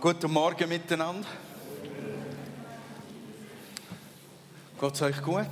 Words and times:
Guten 0.00 0.32
Morgen 0.32 0.66
miteinander. 0.66 1.28
Geht 4.80 4.94
es 4.94 5.02
euch 5.02 5.20
gut? 5.20 5.44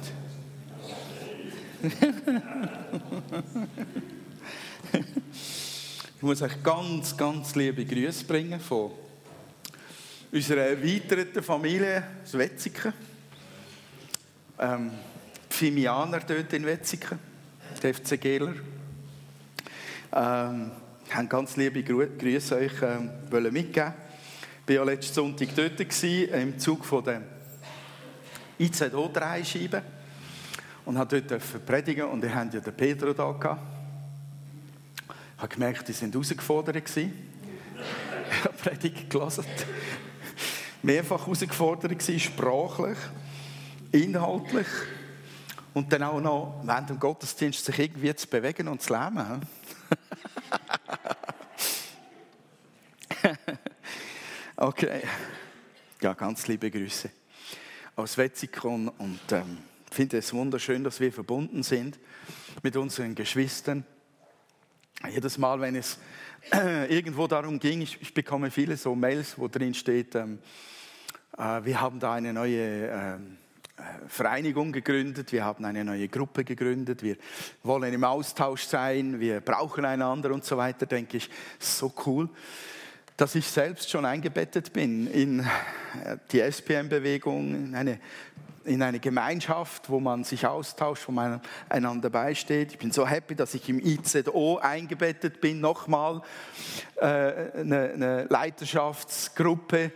ich 6.17 6.23
muss 6.23 6.41
euch 6.41 6.63
ganz, 6.63 7.15
ganz 7.15 7.55
liebe 7.57 7.85
Grüße 7.85 8.25
bringen 8.25 8.59
von 8.59 8.93
unserer 10.33 10.69
erweiterten 10.69 11.43
Familie 11.43 12.05
aus 12.25 12.33
Wetzigen. 12.33 12.95
Ähm, 14.59 14.93
die 15.51 15.55
Fimianer 15.55 16.21
dort 16.21 16.55
in 16.55 16.65
Wetzigen, 16.65 17.19
die 17.83 17.93
FC 17.93 18.19
Gehler. 18.19 18.55
Ähm, 20.11 20.71
haben 21.11 21.29
ganz 21.29 21.55
liebe 21.57 21.83
Grüße 21.83 22.57
euch 22.57 22.81
ähm, 22.81 23.11
mitgeben. 23.53 24.08
War 24.69 24.75
ja 24.75 24.85
letzten 24.85 25.15
Sonntag 25.15 25.49
dort 25.57 25.79
gewesen, 25.79 26.35
im 26.35 26.59
Zug 26.59 26.85
von 26.85 27.03
der 27.03 27.23
IZO 28.59 29.11
3 29.11 29.43
Scheibe 29.43 29.83
und 30.85 30.99
habe 30.99 31.23
dort 31.23 31.65
predigen 31.65 32.05
und 32.05 32.23
ihr 32.23 32.35
habt 32.35 32.53
ja 32.53 32.61
den 32.61 32.77
Pedro 32.77 33.15
da. 33.15 33.31
Ich 33.31 33.47
habe 35.39 35.49
gemerkt, 35.49 35.89
die 35.89 35.93
sind 35.93 36.13
herausgefordert. 36.13 36.83
Ich 38.31 38.45
habe 38.45 38.55
Predigt 38.59 39.09
gelesen. 39.09 39.43
Mehrfach 40.83 41.23
herausgefordert 41.23 41.99
gewesen, 41.99 42.21
sprachlich, 42.21 42.99
inhaltlich 43.91 44.67
und 45.73 45.91
dann 45.91 46.03
auch 46.03 46.21
noch 46.21 46.61
während 46.63 46.91
dem 46.91 47.01
Gottesdienst 47.01 47.65
sich 47.65 47.79
irgendwie 47.79 48.15
zu 48.15 48.27
bewegen 48.27 48.69
und 48.69 48.83
zu 48.83 48.93
leben. 48.93 49.41
Okay. 54.61 55.03
Ja, 56.01 56.15
ganz 56.15 56.49
liebe 56.49 56.69
Grüße 56.69 57.09
aus 57.95 58.19
Wetzikon 58.19 58.89
und 58.89 59.21
ähm, 59.31 59.59
finde 59.89 60.19
es 60.19 60.33
wunderschön, 60.33 60.83
dass 60.83 60.99
wir 60.99 61.13
verbunden 61.13 61.63
sind 61.63 61.97
mit 62.65 62.77
unseren 62.77 63.15
Geschwistern. 63.15 63.85
Jedes 65.09 65.39
Mal, 65.39 65.61
wenn 65.61 65.77
es 65.77 66.01
äh, 66.51 66.87
irgendwo 66.93 67.29
darum 67.29 67.61
ging, 67.61 67.83
ich, 67.83 68.03
ich, 68.03 68.13
bekomme 68.13 68.51
viele 68.51 68.77
so 68.77 68.97
Mails, 68.97 69.39
wo 69.39 69.47
drin 69.47 69.75
steht, 69.75 70.17
ähm, 70.17 70.41
äh, 71.39 71.65
wir 71.65 71.81
haben 71.81 72.01
da 72.01 72.15
eine 72.15 72.33
neue 72.33 72.89
ähm, 72.89 73.39
äh, 73.77 73.83
Vereinigung 74.09 74.73
gegründet, 74.73 75.31
wir 75.31 75.45
haben 75.45 75.65
eine 75.67 75.85
neue 75.85 76.09
Gruppe 76.09 76.43
gegründet, 76.43 77.05
wir 77.05 77.17
wollen 77.63 77.95
im 77.95 78.03
Austausch 78.03 78.65
sein, 78.65 79.21
wir 79.21 79.41
brauchen 79.41 79.85
einander 79.85 80.33
und 80.33 80.45
so 80.45 80.57
weiter, 80.57 80.85
denke 80.85 81.19
ich, 81.19 81.31
so 81.61 81.93
cool 82.07 82.29
dass 83.19 83.35
ich 83.35 83.49
selbst 83.49 83.91
schon 83.91 84.05
eingebettet 84.05 84.73
bin 84.73 85.09
in 85.09 85.41
äh, 85.41 86.17
die 86.31 86.41
SPM-Bewegung, 86.41 87.53
in 87.53 87.75
eine, 87.75 87.99
in 88.65 88.81
eine 88.81 89.01
Gemeinschaft, 89.01 89.91
wo 89.91 89.99
man 89.99 90.23
sich 90.23 90.47
austauscht, 90.47 91.09
wo 91.09 91.13
man 91.13 91.41
einander 91.69 92.11
beisteht. 92.11 92.73
Ich 92.73 92.79
bin 92.79 92.93
so 92.93 93.07
happy, 93.07 93.35
dass 93.35 93.55
ich 93.55 93.69
im 93.69 93.81
IZO 93.81 94.59
eingebettet 94.59 95.41
bin, 95.41 95.61
nochmal 95.61 96.23
äh, 96.97 97.07
eine, 97.07 97.91
eine 97.93 98.25
Leiterschaftsgruppe, 98.31 99.91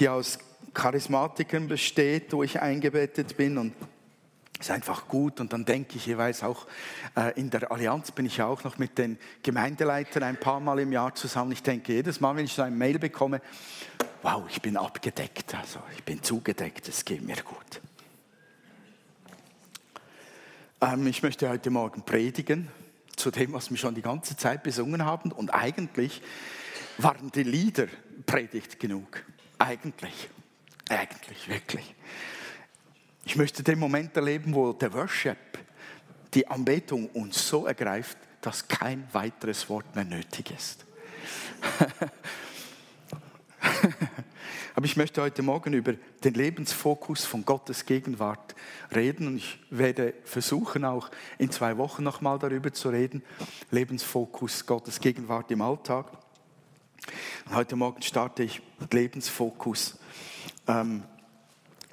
die 0.00 0.08
aus 0.08 0.40
Charismatikern 0.74 1.68
besteht, 1.68 2.32
wo 2.32 2.42
ich 2.42 2.60
eingebettet 2.60 3.36
bin 3.36 3.56
und 3.56 3.72
ist 4.64 4.70
einfach 4.70 5.08
gut. 5.08 5.40
Und 5.40 5.52
dann 5.52 5.64
denke 5.64 5.96
ich 5.96 6.06
jeweils 6.06 6.42
auch, 6.42 6.66
äh, 7.16 7.38
in 7.38 7.50
der 7.50 7.70
Allianz 7.70 8.10
bin 8.10 8.26
ich 8.26 8.38
ja 8.38 8.46
auch 8.46 8.64
noch 8.64 8.78
mit 8.78 8.96
den 8.96 9.18
Gemeindeleitern 9.42 10.22
ein 10.22 10.38
paar 10.38 10.60
Mal 10.60 10.78
im 10.80 10.92
Jahr 10.92 11.14
zusammen. 11.14 11.52
Ich 11.52 11.62
denke 11.62 11.92
jedes 11.92 12.20
Mal, 12.20 12.34
wenn 12.36 12.46
ich 12.46 12.54
so 12.54 12.62
ein 12.62 12.76
Mail 12.76 12.98
bekomme, 12.98 13.42
wow, 14.22 14.44
ich 14.48 14.62
bin 14.62 14.76
abgedeckt, 14.76 15.54
also 15.54 15.80
ich 15.94 16.02
bin 16.02 16.22
zugedeckt, 16.22 16.88
es 16.88 17.04
geht 17.04 17.22
mir 17.22 17.36
gut. 17.36 17.80
Ähm, 20.80 21.06
ich 21.06 21.22
möchte 21.22 21.48
heute 21.48 21.70
Morgen 21.70 22.02
predigen 22.02 22.68
zu 23.16 23.30
dem, 23.30 23.52
was 23.52 23.70
wir 23.70 23.76
schon 23.76 23.94
die 23.94 24.02
ganze 24.02 24.36
Zeit 24.36 24.62
besungen 24.62 25.04
haben. 25.04 25.30
Und 25.30 25.50
eigentlich 25.50 26.22
waren 26.96 27.30
die 27.32 27.42
Lieder 27.42 27.86
Predigt 28.24 28.80
genug. 28.80 29.22
Eigentlich. 29.58 30.30
Eigentlich, 30.88 31.48
wirklich. 31.48 31.94
Ich 33.26 33.36
möchte 33.36 33.62
den 33.62 33.78
Moment 33.78 34.14
erleben, 34.16 34.54
wo 34.54 34.72
der 34.74 34.92
Worship, 34.92 35.38
die 36.34 36.46
Anbetung 36.46 37.08
uns 37.08 37.48
so 37.48 37.66
ergreift, 37.66 38.18
dass 38.42 38.68
kein 38.68 39.08
weiteres 39.12 39.68
Wort 39.70 39.94
mehr 39.94 40.04
nötig 40.04 40.50
ist. 40.50 40.84
Aber 44.76 44.84
ich 44.84 44.96
möchte 44.96 45.22
heute 45.22 45.42
Morgen 45.42 45.72
über 45.72 45.94
den 46.22 46.34
Lebensfokus 46.34 47.24
von 47.24 47.44
Gottes 47.44 47.86
Gegenwart 47.86 48.54
reden 48.94 49.28
und 49.28 49.36
ich 49.36 49.58
werde 49.70 50.12
versuchen 50.24 50.84
auch 50.84 51.10
in 51.38 51.50
zwei 51.50 51.78
Wochen 51.78 52.02
nochmal 52.02 52.38
darüber 52.38 52.72
zu 52.72 52.90
reden. 52.90 53.22
Lebensfokus 53.70 54.66
Gottes 54.66 55.00
Gegenwart 55.00 55.50
im 55.50 55.62
Alltag. 55.62 56.12
Und 57.46 57.54
heute 57.54 57.76
Morgen 57.76 58.02
starte 58.02 58.42
ich 58.42 58.60
mit 58.78 58.92
Lebensfokus 58.92 59.98
ähm, 60.66 61.04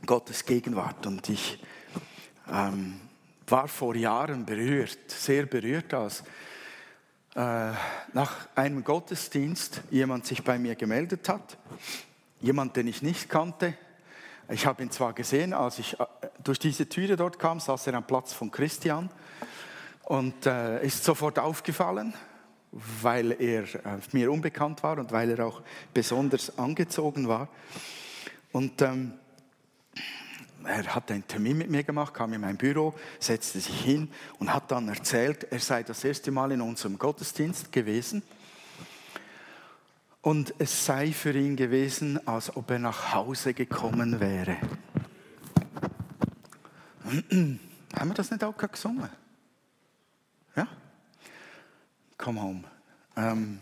Gottes 0.05 0.45
Gegenwart. 0.45 1.05
Und 1.05 1.29
ich 1.29 1.61
ähm, 2.51 2.99
war 3.47 3.67
vor 3.67 3.95
Jahren 3.95 4.45
berührt, 4.45 4.97
sehr 5.07 5.45
berührt, 5.45 5.93
als 5.93 6.23
äh, 7.35 7.71
nach 8.13 8.47
einem 8.55 8.83
Gottesdienst 8.83 9.83
jemand 9.89 10.25
sich 10.25 10.43
bei 10.43 10.57
mir 10.59 10.75
gemeldet 10.75 11.29
hat. 11.29 11.57
Jemand, 12.39 12.75
den 12.75 12.87
ich 12.87 13.01
nicht 13.01 13.29
kannte. 13.29 13.75
Ich 14.49 14.65
habe 14.65 14.83
ihn 14.83 14.91
zwar 14.91 15.13
gesehen, 15.13 15.53
als 15.53 15.79
ich 15.79 15.99
äh, 15.99 16.05
durch 16.43 16.59
diese 16.59 16.89
Türe 16.89 17.15
dort 17.15 17.39
kam, 17.39 17.59
saß 17.59 17.87
er 17.87 17.93
am 17.93 18.05
Platz 18.05 18.33
von 18.33 18.51
Christian 18.51 19.09
und 20.03 20.45
äh, 20.45 20.85
ist 20.85 21.03
sofort 21.03 21.39
aufgefallen, 21.39 22.13
weil 22.71 23.31
er 23.31 23.63
äh, 23.63 23.99
mir 24.11 24.31
unbekannt 24.31 24.83
war 24.83 24.97
und 24.97 25.11
weil 25.11 25.29
er 25.29 25.45
auch 25.45 25.61
besonders 25.93 26.57
angezogen 26.57 27.27
war. 27.27 27.47
Und 28.51 28.81
ähm, 28.81 29.13
er 30.65 30.95
hat 30.95 31.11
einen 31.11 31.27
Termin 31.27 31.57
mit 31.57 31.69
mir 31.69 31.83
gemacht, 31.83 32.13
kam 32.13 32.33
in 32.33 32.41
mein 32.41 32.57
Büro, 32.57 32.93
setzte 33.19 33.59
sich 33.59 33.81
hin 33.81 34.11
und 34.39 34.53
hat 34.53 34.71
dann 34.71 34.87
erzählt, 34.89 35.45
er 35.51 35.59
sei 35.59 35.83
das 35.83 36.03
erste 36.03 36.31
Mal 36.31 36.51
in 36.51 36.61
unserem 36.61 36.97
Gottesdienst 36.97 37.71
gewesen. 37.71 38.23
Und 40.21 40.53
es 40.59 40.85
sei 40.85 41.11
für 41.11 41.33
ihn 41.33 41.55
gewesen, 41.55 42.25
als 42.27 42.55
ob 42.55 42.69
er 42.69 42.79
nach 42.79 43.13
Hause 43.13 43.53
gekommen 43.53 44.19
wäre. 44.19 44.57
Haben 47.93 48.09
wir 48.09 48.13
das 48.13 48.29
nicht 48.29 48.43
auch 48.43 48.55
gesungen? 48.55 49.09
Ja? 50.55 50.67
Come 52.17 52.41
home. 52.41 52.63
Ähm, 53.15 53.59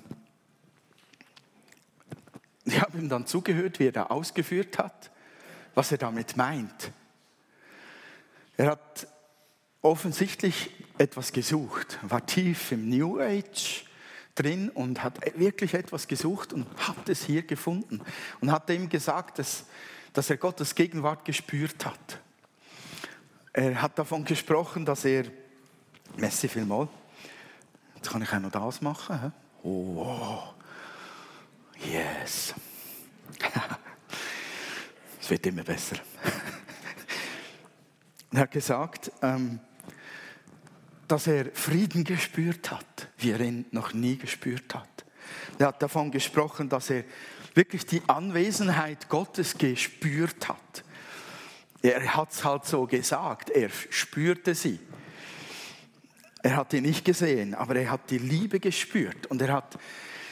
ich 2.65 2.79
habe 2.81 2.97
ihm 2.97 3.09
dann 3.09 3.25
zugehört, 3.25 3.79
wie 3.79 3.87
er 3.87 3.91
da 3.91 4.03
ausgeführt 4.07 4.77
hat 4.77 5.11
was 5.79 5.93
er 5.93 5.97
damit 5.97 6.35
meint. 6.35 6.91
Er 8.57 8.71
hat 8.71 9.07
offensichtlich 9.81 10.71
etwas 10.97 11.31
gesucht, 11.31 11.97
war 12.01 12.25
tief 12.25 12.73
im 12.73 12.89
New 12.89 13.21
Age 13.21 13.85
drin 14.35 14.67
und 14.71 15.01
hat 15.01 15.21
wirklich 15.39 15.73
etwas 15.75 16.09
gesucht 16.09 16.51
und 16.51 16.67
hat 16.85 17.07
es 17.07 17.23
hier 17.23 17.43
gefunden 17.43 18.01
und 18.41 18.51
hat 18.51 18.69
ihm 18.69 18.89
gesagt, 18.89 19.39
dass, 19.39 19.67
dass 20.11 20.29
er 20.29 20.35
Gottes 20.35 20.75
Gegenwart 20.75 21.23
gespürt 21.23 21.85
hat. 21.85 22.19
Er 23.53 23.81
hat 23.81 23.97
davon 23.97 24.25
gesprochen, 24.25 24.83
dass 24.83 25.05
er, 25.05 25.27
Messi 26.17 26.49
vielmal, 26.49 26.89
jetzt 27.95 28.09
kann 28.09 28.21
ich 28.21 28.33
auch 28.33 28.39
noch 28.39 28.51
das 28.51 28.81
machen. 28.81 29.31
Oh, 29.63 30.43
yes. 31.77 32.53
Wird 35.29 35.45
immer 35.45 35.63
besser. 35.63 35.97
er 38.31 38.39
hat 38.39 38.51
gesagt, 38.51 39.11
ähm, 39.21 39.59
dass 41.07 41.27
er 41.27 41.51
Frieden 41.53 42.03
gespürt 42.03 42.71
hat, 42.71 43.09
wie 43.19 43.29
er 43.29 43.39
ihn 43.39 43.65
noch 43.69 43.93
nie 43.93 44.17
gespürt 44.17 44.73
hat. 44.73 45.05
Er 45.59 45.67
hat 45.67 45.83
davon 45.83 46.09
gesprochen, 46.09 46.67
dass 46.67 46.89
er 46.89 47.03
wirklich 47.53 47.85
die 47.85 48.01
Anwesenheit 48.07 49.07
Gottes 49.07 49.55
gespürt 49.55 50.49
hat. 50.49 50.83
Er 51.83 52.15
hat 52.15 52.31
es 52.31 52.43
halt 52.43 52.65
so 52.65 52.87
gesagt, 52.87 53.51
er 53.51 53.69
spürte 53.69 54.55
sie. 54.55 54.79
Er 56.41 56.55
hat 56.55 56.73
ihn 56.73 56.83
nicht 56.83 57.05
gesehen, 57.05 57.53
aber 57.53 57.75
er 57.75 57.91
hat 57.91 58.09
die 58.09 58.17
Liebe 58.17 58.59
gespürt 58.59 59.27
und 59.27 59.41
er 59.43 59.53
hat 59.53 59.77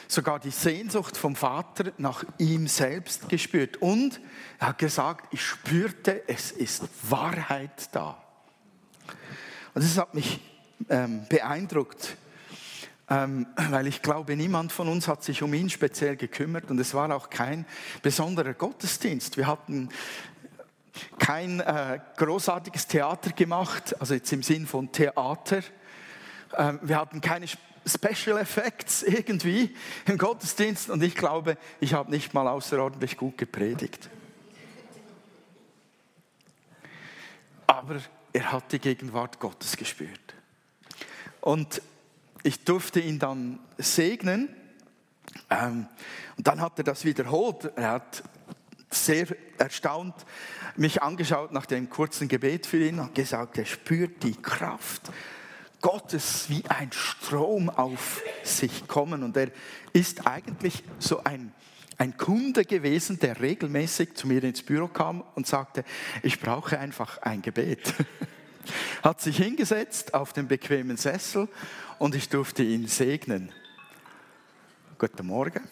sogar 0.08 0.40
die 0.40 0.50
Sehnsucht 0.50 1.16
vom 1.16 1.36
Vater 1.36 1.92
nach 1.98 2.24
ihm 2.38 2.66
selbst 2.66 3.28
gespürt. 3.28 3.76
Und 3.76 4.20
er 4.58 4.68
hat 4.68 4.78
gesagt, 4.78 5.32
ich 5.32 5.44
spürte, 5.44 6.22
es 6.26 6.50
ist 6.50 6.84
Wahrheit 7.08 7.88
da. 7.92 8.22
Und 9.74 9.84
das 9.84 9.96
hat 9.98 10.14
mich 10.14 10.40
ähm, 10.88 11.26
beeindruckt. 11.28 12.16
ähm, 13.10 13.46
weil 13.70 13.86
ich 13.86 14.02
glaube, 14.02 14.36
niemand 14.36 14.72
von 14.72 14.88
uns 14.88 15.08
hat 15.08 15.22
sich 15.24 15.42
um 15.42 15.54
ihn 15.54 15.70
speziell 15.70 16.16
gekümmert 16.16 16.70
und 16.70 16.78
es 16.78 16.94
war 16.94 17.14
auch 17.14 17.30
kein 17.30 17.64
besonderer 18.02 18.54
Gottesdienst. 18.54 19.36
Wir 19.36 19.46
hatten 19.46 19.88
kein 21.18 21.60
äh, 21.60 22.00
großartiges 22.16 22.86
Theater 22.86 23.30
gemacht, 23.30 23.98
also 24.00 24.14
jetzt 24.14 24.32
im 24.32 24.42
Sinn 24.42 24.66
von 24.66 24.90
Theater. 24.92 25.60
Ähm, 26.56 26.80
wir 26.82 26.96
hatten 26.96 27.20
keine 27.20 27.46
Special 27.88 28.38
Effects 28.38 29.02
irgendwie 29.02 29.74
im 30.06 30.18
Gottesdienst 30.18 30.90
und 30.90 31.02
ich 31.02 31.14
glaube, 31.14 31.56
ich 31.80 31.94
habe 31.94 32.10
nicht 32.10 32.34
mal 32.34 32.46
außerordentlich 32.48 33.16
gut 33.16 33.38
gepredigt. 33.38 34.10
Aber 37.66 38.00
er 38.32 38.52
hat 38.52 38.72
die 38.72 38.78
Gegenwart 38.78 39.38
Gottes 39.40 39.76
gespürt. 39.76 40.34
Und 41.40 41.82
ich 42.42 42.64
durfte 42.64 43.00
ihn 43.00 43.18
dann 43.18 43.58
segnen. 43.76 44.48
Ähm, 45.50 45.86
und 46.36 46.46
dann 46.46 46.60
hat 46.60 46.78
er 46.78 46.84
das 46.84 47.04
wiederholt. 47.04 47.72
Er 47.76 47.90
hat 47.92 48.22
sehr 48.90 49.26
erstaunt 49.58 50.14
mich 50.76 51.02
angeschaut 51.02 51.52
nach 51.52 51.66
dem 51.66 51.90
kurzen 51.90 52.28
Gebet 52.28 52.66
für 52.66 52.78
ihn 52.78 53.00
und 53.00 53.14
gesagt, 53.14 53.58
er 53.58 53.66
spürt 53.66 54.22
die 54.22 54.34
Kraft 54.34 55.10
Gottes 55.80 56.48
wie 56.48 56.64
ein 56.68 56.90
Strom 56.92 57.70
auf 57.70 58.22
sich 58.42 58.88
kommen. 58.88 59.22
Und 59.22 59.36
er 59.36 59.50
ist 59.92 60.26
eigentlich 60.26 60.82
so 60.98 61.22
ein, 61.24 61.52
ein 61.96 62.16
Kunde 62.16 62.64
gewesen, 62.64 63.18
der 63.18 63.40
regelmäßig 63.40 64.14
zu 64.14 64.26
mir 64.26 64.42
ins 64.44 64.62
Büro 64.62 64.88
kam 64.88 65.22
und 65.34 65.46
sagte, 65.46 65.84
ich 66.22 66.40
brauche 66.40 66.78
einfach 66.78 67.18
ein 67.22 67.42
Gebet. 67.42 67.94
Hat 69.02 69.20
sich 69.20 69.36
hingesetzt 69.38 70.14
auf 70.14 70.32
den 70.32 70.48
bequemen 70.48 70.96
Sessel 70.96 71.48
und 71.98 72.14
ich 72.14 72.28
durfte 72.28 72.62
ihn 72.62 72.86
segnen. 72.86 73.52
Guten 74.98 75.26
Morgen, 75.26 75.62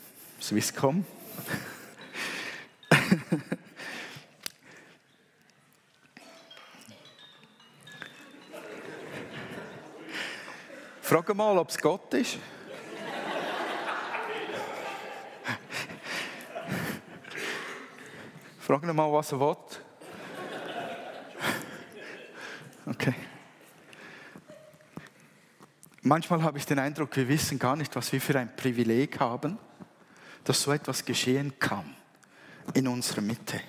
Swisscom. 0.40 1.04
Frag 11.06 11.32
mal, 11.36 11.56
ob 11.56 11.68
es 11.68 11.78
Gott 11.78 12.12
ist. 12.14 12.36
Frag 18.58 18.82
ihn 18.82 18.96
mal, 18.96 19.12
was 19.12 19.30
er 19.30 19.38
will. 19.38 19.56
Okay. 22.86 23.14
Manchmal 26.02 26.42
habe 26.42 26.58
ich 26.58 26.66
den 26.66 26.80
Eindruck, 26.80 27.16
wir 27.16 27.28
wissen 27.28 27.60
gar 27.60 27.76
nicht, 27.76 27.94
was 27.94 28.10
wir 28.10 28.20
für 28.20 28.36
ein 28.40 28.56
Privileg 28.56 29.20
haben, 29.20 29.58
dass 30.42 30.60
so 30.60 30.72
etwas 30.72 31.04
geschehen 31.04 31.56
kann 31.60 31.94
in 32.74 32.88
unserer 32.88 33.20
Mitte. 33.20 33.60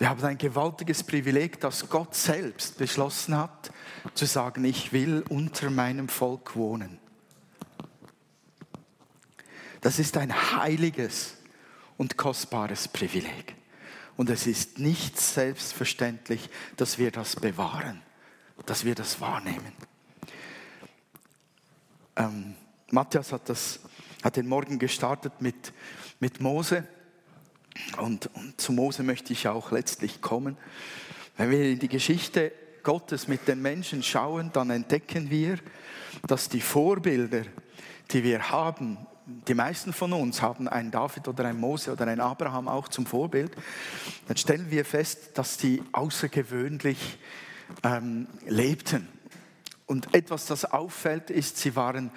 Wir 0.00 0.08
haben 0.08 0.24
ein 0.24 0.38
gewaltiges 0.38 1.02
Privileg, 1.02 1.60
dass 1.60 1.90
Gott 1.90 2.14
selbst 2.14 2.78
beschlossen 2.78 3.36
hat, 3.36 3.70
zu 4.14 4.24
sagen, 4.24 4.64
ich 4.64 4.94
will 4.94 5.22
unter 5.28 5.68
meinem 5.68 6.08
Volk 6.08 6.56
wohnen. 6.56 6.98
Das 9.82 9.98
ist 9.98 10.16
ein 10.16 10.32
heiliges 10.56 11.36
und 11.98 12.16
kostbares 12.16 12.88
Privileg. 12.88 13.54
Und 14.16 14.30
es 14.30 14.46
ist 14.46 14.78
nicht 14.78 15.20
selbstverständlich, 15.20 16.48
dass 16.78 16.96
wir 16.96 17.10
das 17.10 17.36
bewahren, 17.36 18.00
dass 18.64 18.86
wir 18.86 18.94
das 18.94 19.20
wahrnehmen. 19.20 19.72
Ähm, 22.16 22.54
Matthias 22.90 23.32
hat, 23.32 23.50
das, 23.50 23.80
hat 24.24 24.36
den 24.36 24.48
Morgen 24.48 24.78
gestartet 24.78 25.42
mit, 25.42 25.74
mit 26.20 26.40
Mose 26.40 26.88
und, 27.98 28.30
und 28.34 28.60
zu 28.60 28.72
Mose 28.72 29.02
möchte 29.02 29.32
ich 29.32 29.48
auch 29.48 29.70
letztlich 29.72 30.20
kommen. 30.20 30.56
Wenn 31.36 31.50
wir 31.50 31.70
in 31.70 31.78
die 31.78 31.88
Geschichte 31.88 32.52
Gottes 32.82 33.28
mit 33.28 33.46
den 33.48 33.62
Menschen 33.62 34.02
schauen, 34.02 34.50
dann 34.52 34.70
entdecken 34.70 35.30
wir, 35.30 35.58
dass 36.26 36.48
die 36.48 36.60
Vorbilder, 36.60 37.42
die 38.10 38.24
wir 38.24 38.50
haben, 38.50 38.98
die 39.46 39.54
meisten 39.54 39.92
von 39.92 40.12
uns 40.12 40.42
haben 40.42 40.66
einen 40.68 40.90
David 40.90 41.28
oder 41.28 41.44
einen 41.44 41.60
Mose 41.60 41.92
oder 41.92 42.06
einen 42.06 42.20
Abraham 42.20 42.68
auch 42.68 42.88
zum 42.88 43.06
Vorbild, 43.06 43.52
dann 44.26 44.36
stellen 44.36 44.70
wir 44.70 44.84
fest, 44.84 45.30
dass 45.34 45.56
die 45.56 45.82
außergewöhnlich 45.92 47.18
ähm, 47.84 48.26
lebten. 48.46 49.08
Und 49.86 50.14
etwas, 50.14 50.46
das 50.46 50.64
auffällt, 50.64 51.30
ist, 51.30 51.58
sie 51.58 51.76
waren 51.76 52.10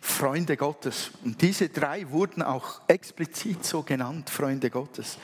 Freunde 0.00 0.56
Gottes. 0.56 1.10
Und 1.24 1.40
diese 1.40 1.68
drei 1.68 2.08
wurden 2.10 2.42
auch 2.42 2.80
explizit 2.86 3.64
so 3.64 3.82
genannt, 3.82 4.30
Freunde 4.30 4.70
Gottes. 4.70 5.18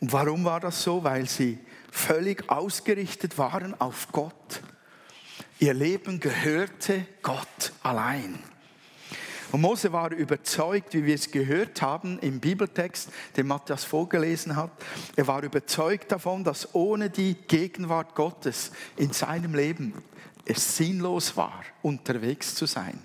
Und 0.00 0.12
warum 0.12 0.44
war 0.44 0.60
das 0.60 0.82
so? 0.82 1.02
Weil 1.02 1.28
sie 1.28 1.58
völlig 1.90 2.50
ausgerichtet 2.50 3.38
waren 3.38 3.80
auf 3.80 4.08
Gott. 4.12 4.60
Ihr 5.58 5.74
Leben 5.74 6.20
gehörte 6.20 7.06
Gott 7.22 7.72
allein. 7.82 8.38
Und 9.52 9.60
Mose 9.60 9.92
war 9.92 10.10
überzeugt, 10.10 10.94
wie 10.94 11.04
wir 11.06 11.14
es 11.14 11.30
gehört 11.30 11.80
haben 11.80 12.18
im 12.18 12.40
Bibeltext, 12.40 13.08
den 13.36 13.46
Matthias 13.46 13.84
vorgelesen 13.84 14.56
hat. 14.56 14.72
Er 15.14 15.28
war 15.28 15.44
überzeugt 15.44 16.10
davon, 16.10 16.42
dass 16.42 16.74
ohne 16.74 17.08
die 17.08 17.34
Gegenwart 17.34 18.16
Gottes 18.16 18.72
in 18.96 19.12
seinem 19.12 19.54
Leben 19.54 19.94
es 20.44 20.76
sinnlos 20.76 21.36
war, 21.36 21.62
unterwegs 21.82 22.56
zu 22.56 22.66
sein. 22.66 22.98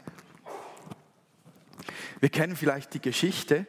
Wir 2.20 2.30
kennen 2.30 2.56
vielleicht 2.56 2.94
die 2.94 3.02
Geschichte 3.02 3.66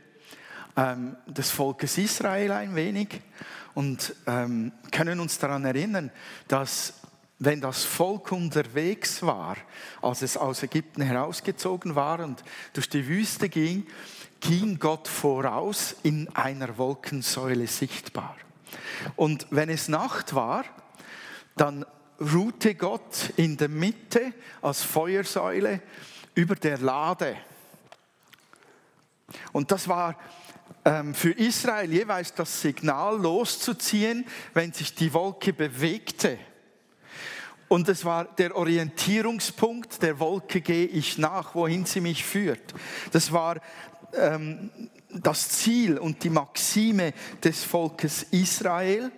ähm, 0.77 1.17
des 1.27 1.51
Volkes 1.51 1.99
Israel 1.99 2.51
ein 2.53 2.75
wenig 2.75 3.21
und 3.75 4.15
ähm, 4.27 4.73
können 4.91 5.21
uns 5.21 5.39
daran 5.39 5.65
erinnern, 5.65 6.11
dass 6.49 6.95
wenn 7.39 7.61
das 7.61 7.85
Volk 7.85 8.33
unterwegs 8.33 9.23
war, 9.23 9.57
als 10.03 10.23
es 10.23 10.37
aus 10.37 10.63
Ägypten 10.63 11.01
herausgezogen 11.01 11.95
war 11.95 12.21
und 12.21 12.43
durch 12.73 12.89
die 12.89 13.07
Wüste 13.07 13.49
ging, 13.49 13.87
ging 14.41 14.79
Gott 14.79 15.09
voraus 15.09 15.97
in 16.03 16.29
einer 16.35 16.77
Wolkensäule 16.77 17.67
sichtbar. 17.67 18.37
Und 19.17 19.47
wenn 19.51 19.71
es 19.71 19.89
Nacht 19.89 20.35
war, 20.35 20.65
dann 21.57 21.87
ruhte 22.21 22.75
Gott 22.75 23.33
in 23.37 23.57
der 23.57 23.69
Mitte 23.69 24.35
als 24.61 24.83
Feuersäule 24.83 25.81
über 26.35 26.57
der 26.57 26.79
Lade. 26.79 27.37
Und 29.53 29.71
das 29.71 29.89
war 29.89 30.17
ähm, 30.85 31.15
für 31.15 31.33
Israel 31.33 31.93
jeweils 31.93 32.35
das 32.35 32.61
Signal 32.61 33.21
loszuziehen, 33.21 34.27
wenn 34.55 34.73
sich 34.73 34.95
die 34.95 35.13
Wolke 35.13 35.53
bewegte. 35.53 36.39
Und 37.69 37.89
es 37.89 38.05
war 38.05 38.25
der 38.25 38.57
Orientierungspunkt 38.57 40.03
der 40.03 40.19
Wolke, 40.19 40.61
gehe 40.61 40.87
ich 40.87 41.19
nach, 41.19 41.55
wohin 41.55 41.85
sie 41.85 42.01
mich 42.01 42.25
führt. 42.25 42.75
Das 43.13 43.31
war 43.31 43.61
ähm, 44.15 44.71
das 45.11 45.49
Ziel 45.51 45.99
und 45.99 46.25
die 46.25 46.31
Maxime 46.31 47.13
des 47.43 47.63
Volkes 47.65 48.25
Israel, 48.25 49.13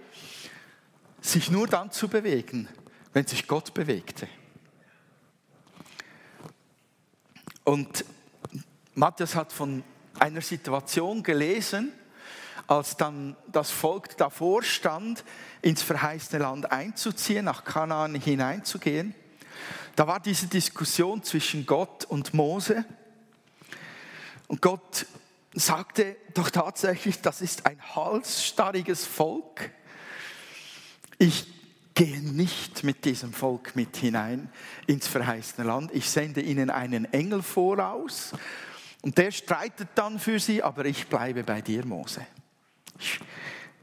sich 1.20 1.50
nur 1.50 1.66
dann 1.66 1.90
zu 1.90 2.08
bewegen, 2.08 2.68
wenn 3.12 3.26
sich 3.26 3.46
Gott 3.46 3.72
bewegte. 3.72 4.28
Und 7.64 8.04
Matthias 8.94 9.34
hat 9.34 9.52
von 9.52 9.84
einer 10.18 10.40
Situation 10.40 11.22
gelesen, 11.22 11.92
als 12.66 12.96
dann 12.96 13.36
das 13.50 13.70
Volk 13.70 14.16
davor 14.16 14.62
stand, 14.62 15.24
ins 15.62 15.82
verheißene 15.82 16.42
Land 16.42 16.70
einzuziehen, 16.70 17.44
nach 17.44 17.64
Kanaan 17.64 18.14
hineinzugehen. 18.14 19.14
Da 19.96 20.06
war 20.06 20.20
diese 20.20 20.46
Diskussion 20.46 21.22
zwischen 21.22 21.66
Gott 21.66 22.04
und 22.04 22.34
Mose. 22.34 22.84
Und 24.48 24.62
Gott 24.62 25.06
sagte 25.54 26.16
doch 26.34 26.50
tatsächlich, 26.50 27.20
das 27.20 27.42
ist 27.42 27.66
ein 27.66 27.78
halsstarriges 27.94 29.04
Volk. 29.04 29.70
Ich 31.18 31.46
gehe 31.94 32.20
nicht 32.20 32.84
mit 32.84 33.04
diesem 33.04 33.32
Volk 33.32 33.76
mit 33.76 33.96
hinein 33.96 34.50
ins 34.86 35.06
verheißene 35.06 35.66
Land. 35.66 35.90
Ich 35.92 36.08
sende 36.08 36.40
ihnen 36.40 36.70
einen 36.70 37.12
Engel 37.12 37.42
voraus 37.42 38.32
und 39.02 39.18
der 39.18 39.32
streitet 39.32 39.88
dann 39.96 40.18
für 40.18 40.38
sie, 40.38 40.62
aber 40.62 40.84
ich 40.84 41.08
bleibe 41.08 41.42
bei 41.42 41.60
dir, 41.60 41.84
Mose. 41.84 42.24
Ich 42.98 43.20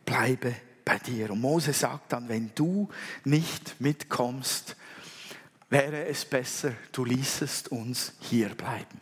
bleibe 0.06 0.56
bei 0.86 0.98
dir. 0.98 1.30
Und 1.30 1.42
Mose 1.42 1.74
sagt 1.74 2.14
dann, 2.14 2.30
wenn 2.30 2.52
du 2.56 2.90
nicht 3.26 3.80
mitkommst, 3.80 4.78
wäre 5.70 6.06
es 6.06 6.24
besser, 6.26 6.74
du 6.94 7.04
ließest 7.04 7.70
uns 7.70 8.14
hier 8.22 8.50
bleiben. 8.50 9.02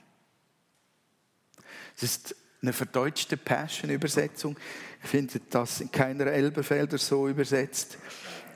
Es 1.96 2.04
ist 2.04 2.36
eine 2.62 2.74
verdeutschte 2.74 3.38
Passion-Übersetzung. 3.38 4.58
Ihr 5.04 5.08
findet 5.08 5.54
das 5.54 5.82
in 5.82 5.92
keiner 5.92 6.26
Elberfelder 6.26 6.98
so 6.98 7.28
übersetzt. 7.28 8.00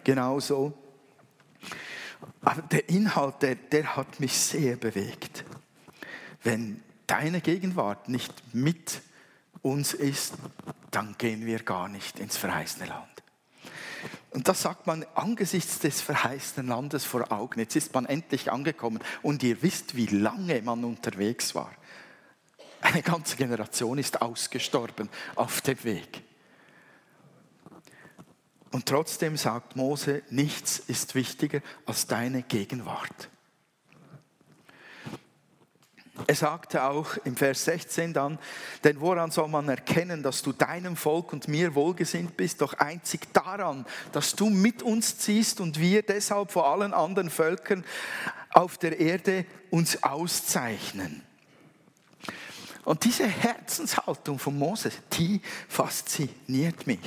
Genauso. 0.03 0.73
Aber 2.41 2.63
der 2.63 2.89
Inhalt, 2.89 3.41
der, 3.41 3.55
der 3.55 3.95
hat 3.95 4.19
mich 4.19 4.33
sehr 4.33 4.75
bewegt. 4.75 5.45
Wenn 6.43 6.81
deine 7.11 7.41
Gegenwart 7.41 8.07
nicht 8.07 8.33
mit 8.53 9.01
uns 9.61 9.93
ist, 9.93 10.35
dann 10.91 11.15
gehen 11.17 11.45
wir 11.45 11.59
gar 11.61 11.89
nicht 11.89 12.19
ins 12.19 12.37
verheißene 12.37 12.85
Land. 12.85 13.05
Und 14.29 14.47
das 14.47 14.61
sagt 14.61 14.87
man 14.87 15.05
angesichts 15.13 15.79
des 15.79 15.99
verheißenen 15.99 16.69
Landes 16.69 17.03
vor 17.03 17.29
Augen. 17.33 17.59
Jetzt 17.59 17.75
ist 17.75 17.93
man 17.93 18.05
endlich 18.05 18.49
angekommen 18.49 18.99
und 19.23 19.43
ihr 19.43 19.61
wisst, 19.61 19.97
wie 19.97 20.05
lange 20.05 20.61
man 20.61 20.85
unterwegs 20.85 21.53
war. 21.53 21.71
Eine 22.79 23.01
ganze 23.01 23.35
Generation 23.35 23.97
ist 23.97 24.21
ausgestorben 24.21 25.09
auf 25.35 25.59
dem 25.59 25.83
Weg. 25.83 26.23
Und 28.71 28.85
trotzdem 28.85 29.35
sagt 29.35 29.75
Mose, 29.75 30.23
nichts 30.29 30.79
ist 30.79 31.13
wichtiger 31.13 31.59
als 31.85 32.07
deine 32.07 32.41
Gegenwart. 32.41 33.30
Er 36.27 36.35
sagte 36.35 36.83
auch 36.83 37.17
im 37.23 37.35
Vers 37.35 37.65
16 37.65 38.13
dann, 38.13 38.39
denn 38.83 38.99
woran 39.01 39.31
soll 39.31 39.47
man 39.47 39.69
erkennen, 39.69 40.23
dass 40.23 40.41
du 40.41 40.51
deinem 40.51 40.95
Volk 40.95 41.33
und 41.33 41.47
mir 41.47 41.75
wohlgesinnt 41.75 42.37
bist? 42.37 42.61
Doch 42.61 42.73
einzig 42.73 43.33
daran, 43.33 43.85
dass 44.11 44.35
du 44.35 44.49
mit 44.49 44.83
uns 44.83 45.17
ziehst 45.17 45.61
und 45.61 45.79
wir 45.79 46.03
deshalb 46.03 46.51
vor 46.51 46.67
allen 46.67 46.93
anderen 46.93 47.29
Völkern 47.29 47.83
auf 48.51 48.77
der 48.77 48.99
Erde 48.99 49.45
uns 49.69 50.03
auszeichnen. 50.03 51.23
Und 52.83 53.03
diese 53.03 53.27
Herzenshaltung 53.27 54.39
von 54.39 54.57
Moses, 54.57 54.93
die 55.13 55.39
fasziniert 55.69 56.87
mich. 56.87 56.99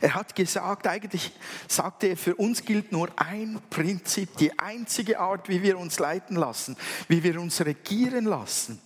Er 0.00 0.14
hat 0.14 0.34
gesagt, 0.34 0.86
eigentlich 0.86 1.32
sagte 1.66 2.06
er, 2.06 2.16
für 2.16 2.34
uns 2.36 2.64
gilt 2.64 2.92
nur 2.92 3.10
ein 3.16 3.60
Prinzip, 3.68 4.36
die 4.38 4.58
einzige 4.58 5.20
Art, 5.20 5.50
wie 5.50 5.62
wir 5.62 5.78
uns 5.78 5.98
leiten 5.98 6.36
lassen, 6.36 6.76
wie 7.08 7.22
wir 7.22 7.40
uns 7.40 7.60
regieren 7.60 8.24
lassen 8.24 8.80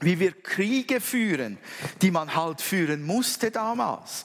wie 0.00 0.18
wir 0.18 0.32
Kriege 0.32 1.00
führen, 1.00 1.56
die 2.02 2.10
man 2.10 2.34
halt 2.34 2.60
führen 2.60 3.04
musste 3.04 3.50
damals. 3.50 4.24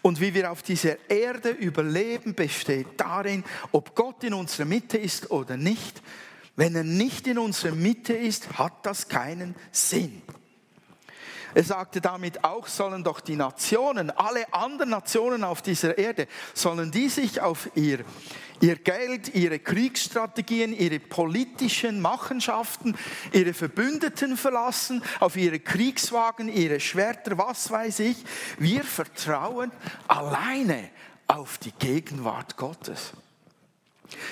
Und 0.00 0.20
wie 0.20 0.32
wir 0.32 0.50
auf 0.50 0.62
dieser 0.62 1.10
Erde 1.10 1.50
überleben, 1.50 2.34
besteht 2.34 2.86
darin, 2.96 3.44
ob 3.72 3.94
Gott 3.94 4.24
in 4.24 4.32
unserer 4.32 4.64
Mitte 4.64 4.96
ist 4.96 5.30
oder 5.30 5.56
nicht. 5.56 6.02
Wenn 6.56 6.74
er 6.74 6.84
nicht 6.84 7.26
in 7.26 7.38
unserer 7.38 7.74
Mitte 7.74 8.14
ist, 8.14 8.58
hat 8.58 8.86
das 8.86 9.08
keinen 9.08 9.54
Sinn. 9.70 10.22
Er 11.54 11.64
sagte 11.64 12.00
damit 12.00 12.44
auch, 12.44 12.66
sollen 12.66 13.04
doch 13.04 13.20
die 13.20 13.36
Nationen, 13.36 14.10
alle 14.10 14.52
anderen 14.52 14.90
Nationen 14.90 15.44
auf 15.44 15.62
dieser 15.62 15.96
Erde, 15.96 16.26
sollen 16.54 16.90
die 16.90 17.08
sich 17.08 17.40
auf 17.40 17.70
ihr, 17.74 18.04
ihr 18.60 18.76
Geld, 18.76 19.34
ihre 19.34 19.58
Kriegsstrategien, 19.58 20.76
ihre 20.76 20.98
politischen 21.00 22.00
Machenschaften, 22.00 22.96
ihre 23.32 23.54
Verbündeten 23.54 24.36
verlassen, 24.36 25.02
auf 25.20 25.36
ihre 25.36 25.60
Kriegswagen, 25.60 26.48
ihre 26.48 26.80
Schwerter, 26.80 27.38
was 27.38 27.70
weiß 27.70 28.00
ich. 28.00 28.16
Wir 28.58 28.84
vertrauen 28.84 29.72
alleine 30.06 30.90
auf 31.26 31.58
die 31.58 31.72
Gegenwart 31.72 32.56
Gottes. 32.56 33.12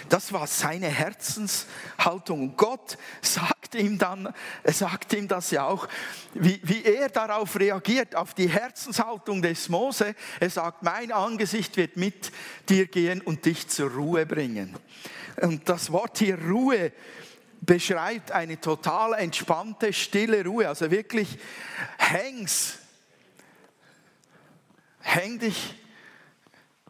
Das 0.09 0.33
war 0.33 0.47
seine 0.47 0.89
Herzenshaltung. 0.89 2.57
Gott 2.57 2.97
sagt 3.67 3.75
ihm 3.83 3.99
dann, 3.99 4.33
er 4.63 4.73
sagt 4.73 5.13
ihm 5.13 5.27
das 5.27 5.51
ja 5.51 5.67
auch, 5.67 5.89
wie, 6.35 6.61
wie 6.63 6.85
er 6.85 7.09
darauf 7.09 7.59
reagiert, 7.59 8.15
auf 8.15 8.33
die 8.33 8.49
Herzenshaltung 8.49 9.43
des 9.43 9.69
Mose. 9.69 10.15
Er 10.39 10.51
sagt, 10.51 10.85
mein 10.85 11.11
Angesicht 11.11 11.77
wird 11.77 11.97
mit 11.97 12.31
dir 12.69 12.87
gehen 12.87 13.21
und 13.21 13.45
dich 13.45 13.67
zur 13.67 13.91
Ruhe 13.91 14.25
bringen. 14.25 14.77
Und 15.43 15.69
das 15.69 15.91
Wort 15.91 16.19
hier 16.19 16.39
Ruhe 16.39 16.93
beschreibt 17.61 18.31
eine 18.31 18.61
total 18.61 19.15
entspannte, 19.15 19.93
stille 19.93 20.45
Ruhe. 20.45 20.69
Also 20.69 20.93
wirklich, 20.93 21.37
häng's, 21.99 22.79
häng 25.01 25.41
dich 25.41 25.75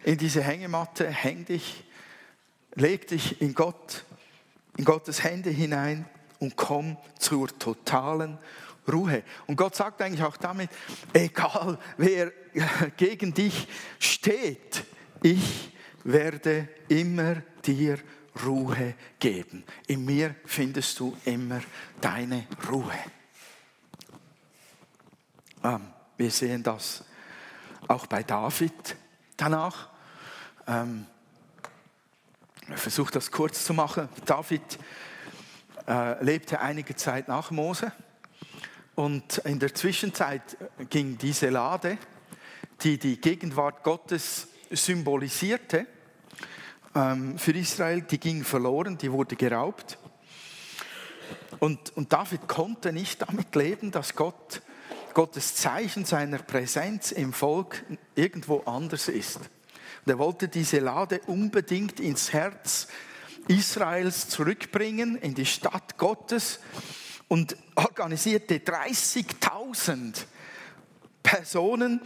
in 0.04 0.18
diese 0.18 0.42
Hängematte, 0.42 1.08
häng 1.08 1.46
dich 1.46 1.84
leg 2.74 3.06
dich 3.06 3.40
in 3.40 3.54
Gott, 3.54 4.04
in 4.76 4.84
Gottes 4.84 5.24
Hände 5.24 5.48
hinein 5.48 6.04
und 6.38 6.56
komm 6.56 6.96
zur 7.18 7.48
totalen 7.58 8.38
Ruhe. 8.90 9.22
Und 9.46 9.56
Gott 9.56 9.74
sagt 9.74 10.00
eigentlich 10.02 10.22
auch 10.22 10.36
damit, 10.36 10.70
egal 11.12 11.78
wer 11.96 12.32
gegen 12.96 13.34
dich 13.34 13.66
steht, 13.98 14.84
ich 15.22 15.72
werde 16.04 16.68
immer 16.88 17.42
dir 17.64 17.98
Ruhe 18.44 18.94
geben. 19.18 19.64
In 19.86 20.04
mir 20.04 20.36
findest 20.44 21.00
du 21.00 21.16
immer 21.24 21.60
deine 22.00 22.46
Ruhe. 22.70 22.98
Ähm, 25.64 25.88
wir 26.16 26.30
sehen 26.30 26.62
das 26.62 27.04
auch 27.88 28.06
bei 28.06 28.22
David 28.22 28.96
danach. 29.36 29.88
Ähm, 30.66 31.06
ich 32.68 32.80
versuche 32.80 33.12
das 33.12 33.30
kurz 33.30 33.64
zu 33.64 33.74
machen. 33.74 34.08
David 34.24 34.78
äh, 35.86 36.22
lebte 36.24 36.60
einige 36.60 36.96
Zeit 36.96 37.28
nach 37.28 37.50
Mose 37.50 37.92
und 38.96 39.38
in 39.38 39.58
der 39.58 39.74
Zwischenzeit 39.74 40.56
ging 40.88 41.18
diese 41.18 41.50
Lade, 41.50 41.98
die 42.82 42.98
die 42.98 43.20
Gegenwart 43.20 43.82
Gottes 43.82 44.48
symbolisierte, 44.70 45.86
ähm, 46.94 47.38
für 47.38 47.52
Israel, 47.52 48.00
die 48.00 48.18
ging 48.18 48.42
verloren, 48.42 48.96
die 48.96 49.12
wurde 49.12 49.36
geraubt. 49.36 49.98
Und, 51.58 51.94
und 51.96 52.12
David 52.12 52.48
konnte 52.48 52.92
nicht 52.92 53.20
damit 53.20 53.54
leben, 53.54 53.90
dass 53.90 54.16
Gott, 54.16 54.62
Gottes 55.12 55.54
Zeichen 55.56 56.06
seiner 56.06 56.38
Präsenz 56.38 57.12
im 57.12 57.34
Volk 57.34 57.84
irgendwo 58.14 58.60
anders 58.60 59.08
ist. 59.08 59.36
Und 59.36 60.12
er 60.12 60.18
wollte 60.18 60.48
diese 60.48 60.78
Lade 60.78 61.20
unbedingt 61.26 62.00
ins 62.00 62.32
Herz 62.32 62.88
Israels 63.48 64.28
zurückbringen, 64.28 65.16
in 65.16 65.34
die 65.34 65.46
Stadt 65.46 65.96
Gottes 65.98 66.60
und 67.28 67.56
organisierte 67.74 68.56
30.000 68.58 70.24
Personen, 71.22 72.00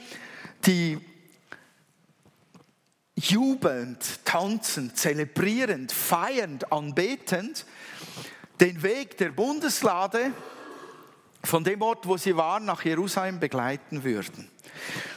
die 0.67 0.99
jubelnd, 3.15 4.25
tanzend, 4.25 4.97
zelebrierend, 4.97 5.93
feiernd, 5.93 6.73
anbetend 6.73 7.67
den 8.61 8.83
Weg 8.83 9.17
der 9.19 9.31
Bundeslade 9.31 10.33
von 11.43 11.65
dem 11.65 11.81
Ort, 11.83 12.07
wo 12.07 12.17
sie 12.17 12.37
waren, 12.37 12.65
nach 12.65 12.85
Jerusalem 12.85 13.41
begleiten 13.41 14.05
würden. 14.05 14.51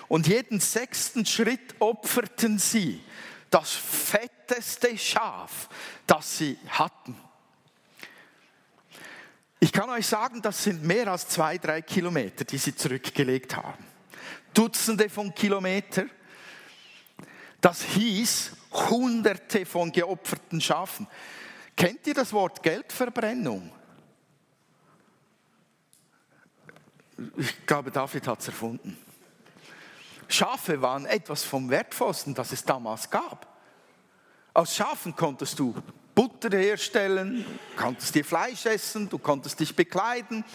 Und 0.08 0.27
jeden 0.27 0.60
sechsten 0.60 1.25
Schritt 1.25 1.75
opferten 1.80 2.60
sie 2.60 3.01
das 3.50 3.72
fetteste 4.45 4.97
Schaf, 4.97 5.69
das 6.05 6.38
sie 6.38 6.57
hatten. 6.69 7.15
Ich 9.59 9.71
kann 9.71 9.89
euch 9.89 10.05
sagen, 10.05 10.41
das 10.41 10.63
sind 10.63 10.83
mehr 10.83 11.07
als 11.07 11.27
zwei, 11.27 11.57
drei 11.57 11.81
Kilometer, 11.81 12.43
die 12.43 12.57
sie 12.57 12.75
zurückgelegt 12.75 13.55
haben. 13.55 13.83
Dutzende 14.53 15.09
von 15.09 15.33
Kilometern. 15.33 16.09
Das 17.62 17.81
hieß 17.81 18.51
Hunderte 18.89 19.65
von 19.65 19.91
geopferten 19.91 20.59
Schafen. 20.59 21.07
Kennt 21.77 22.05
ihr 22.07 22.13
das 22.13 22.33
Wort 22.33 22.62
Geldverbrennung? 22.62 23.71
Ich 27.38 27.65
glaube, 27.65 27.89
David 27.89 28.27
hat 28.27 28.41
es 28.41 28.47
erfunden. 28.47 28.97
Schafe 30.27 30.81
waren 30.81 31.05
etwas 31.05 31.43
vom 31.43 31.69
Wertvollsten, 31.69 32.33
das 32.33 32.51
es 32.51 32.65
damals 32.65 33.09
gab. 33.09 33.52
Aus 34.55 34.75
Schafen 34.75 35.15
konntest 35.15 35.57
du 35.57 35.74
Butter 36.13 36.55
herstellen, 36.55 37.43
konntest 37.75 38.13
dir 38.13 38.24
Fleisch 38.24 38.67
essen, 38.67 39.10
du 39.10 39.17
konntest 39.17 39.60
dich 39.60 39.75
bekleiden 39.75 40.45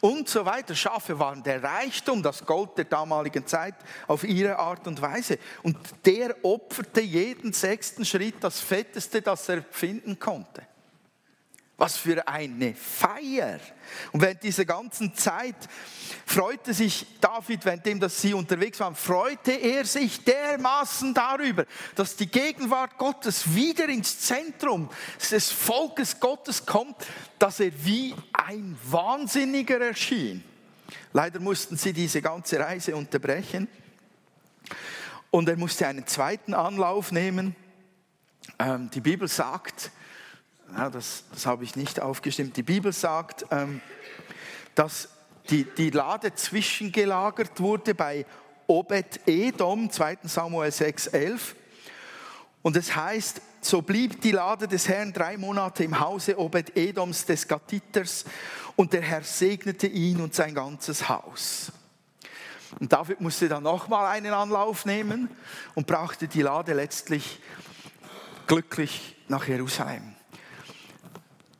und 0.00 0.28
so 0.28 0.44
weiter. 0.44 0.76
Schafe 0.76 1.18
waren 1.18 1.42
der 1.42 1.60
Reichtum, 1.60 2.22
das 2.22 2.46
Gold 2.46 2.78
der 2.78 2.84
damaligen 2.84 3.44
Zeit 3.44 3.74
auf 4.06 4.22
ihre 4.22 4.60
Art 4.60 4.86
und 4.86 5.02
Weise. 5.02 5.40
Und 5.64 5.76
der 6.04 6.36
opferte 6.44 7.00
jeden 7.00 7.52
sechsten 7.52 8.04
Schritt 8.04 8.36
das 8.40 8.60
Fetteste, 8.60 9.22
das 9.22 9.48
er 9.48 9.64
finden 9.72 10.20
konnte. 10.20 10.62
Was 11.78 11.96
für 11.96 12.26
eine 12.26 12.74
Feier. 12.74 13.60
Und 14.10 14.20
während 14.20 14.42
dieser 14.42 14.64
ganzen 14.64 15.14
Zeit 15.14 15.54
freute 16.26 16.74
sich 16.74 17.06
David, 17.20 17.64
währenddem 17.64 18.00
dass 18.00 18.20
sie 18.20 18.34
unterwegs 18.34 18.80
waren, 18.80 18.96
freute 18.96 19.52
er 19.52 19.84
sich 19.84 20.24
dermaßen 20.24 21.14
darüber, 21.14 21.66
dass 21.94 22.16
die 22.16 22.26
Gegenwart 22.26 22.98
Gottes 22.98 23.54
wieder 23.54 23.88
ins 23.88 24.18
Zentrum 24.18 24.90
des 25.30 25.52
Volkes 25.52 26.18
Gottes 26.18 26.66
kommt, 26.66 26.96
dass 27.38 27.60
er 27.60 27.70
wie 27.84 28.12
ein 28.32 28.76
Wahnsinniger 28.82 29.80
erschien. 29.80 30.42
Leider 31.12 31.38
mussten 31.38 31.76
sie 31.76 31.92
diese 31.92 32.20
ganze 32.20 32.58
Reise 32.58 32.96
unterbrechen. 32.96 33.68
Und 35.30 35.48
er 35.48 35.56
musste 35.56 35.86
einen 35.86 36.08
zweiten 36.08 36.54
Anlauf 36.54 37.12
nehmen. 37.12 37.54
Ähm, 38.58 38.90
die 38.90 39.00
Bibel 39.00 39.28
sagt, 39.28 39.92
ja, 40.76 40.90
das, 40.90 41.24
das 41.32 41.46
habe 41.46 41.64
ich 41.64 41.76
nicht 41.76 42.00
aufgestimmt, 42.00 42.56
die 42.56 42.62
Bibel 42.62 42.92
sagt, 42.92 43.46
ähm, 43.50 43.80
dass 44.74 45.08
die, 45.50 45.64
die 45.64 45.90
Lade 45.90 46.34
zwischengelagert 46.34 47.60
wurde 47.60 47.94
bei 47.94 48.26
Obed 48.66 49.20
Edom, 49.26 49.90
2 49.90 50.18
Samuel 50.24 50.70
6, 50.70 51.06
11. 51.08 51.56
Und 52.62 52.76
es 52.76 52.94
heißt, 52.94 53.40
so 53.60 53.82
blieb 53.82 54.20
die 54.20 54.32
Lade 54.32 54.68
des 54.68 54.88
Herrn 54.88 55.12
drei 55.12 55.36
Monate 55.36 55.84
im 55.84 55.98
Hause 55.98 56.38
Obed 56.38 56.76
Edoms 56.76 57.24
des 57.24 57.48
Gatiters 57.48 58.24
und 58.76 58.92
der 58.92 59.02
Herr 59.02 59.22
segnete 59.22 59.86
ihn 59.86 60.20
und 60.20 60.34
sein 60.34 60.54
ganzes 60.54 61.08
Haus. 61.08 61.72
Und 62.78 62.92
David 62.92 63.20
musste 63.20 63.48
dann 63.48 63.62
nochmal 63.62 64.06
einen 64.06 64.32
Anlauf 64.32 64.84
nehmen 64.84 65.30
und 65.74 65.86
brachte 65.86 66.28
die 66.28 66.42
Lade 66.42 66.74
letztlich 66.74 67.40
glücklich 68.46 69.16
nach 69.28 69.48
Jerusalem. 69.48 70.17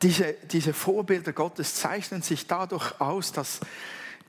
Diese, 0.01 0.33
diese 0.51 0.73
Vorbilder 0.73 1.33
Gottes 1.33 1.75
zeichnen 1.75 2.21
sich 2.21 2.47
dadurch 2.47 2.99
aus, 3.01 3.31
dass 3.33 3.59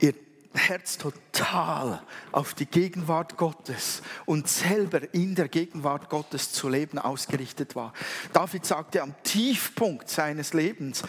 ihr 0.01 0.15
Herz 0.53 0.99
total 0.99 2.03
auf 2.33 2.55
die 2.55 2.67
Gegenwart 2.67 3.37
Gottes 3.37 4.03
und 4.27 4.49
selber 4.49 5.15
in 5.15 5.37
der 5.37 5.49
Gegenwart 5.49 6.09
Gottes 6.09 6.53
zu 6.53 6.69
leben 6.69 6.99
ausgerichtet 6.99 7.77
war. 7.77 7.93
David 8.33 8.67
sagte 8.67 9.03
am 9.03 9.15
Tiefpunkt 9.23 10.11
seines 10.11 10.53
Lebens, 10.53 11.05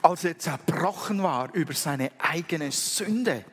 als 0.00 0.24
er 0.24 0.38
zerbrochen 0.38 1.22
war 1.24 1.52
über 1.54 1.74
seine 1.74 2.12
eigene 2.18 2.70
Sünde, 2.70 3.44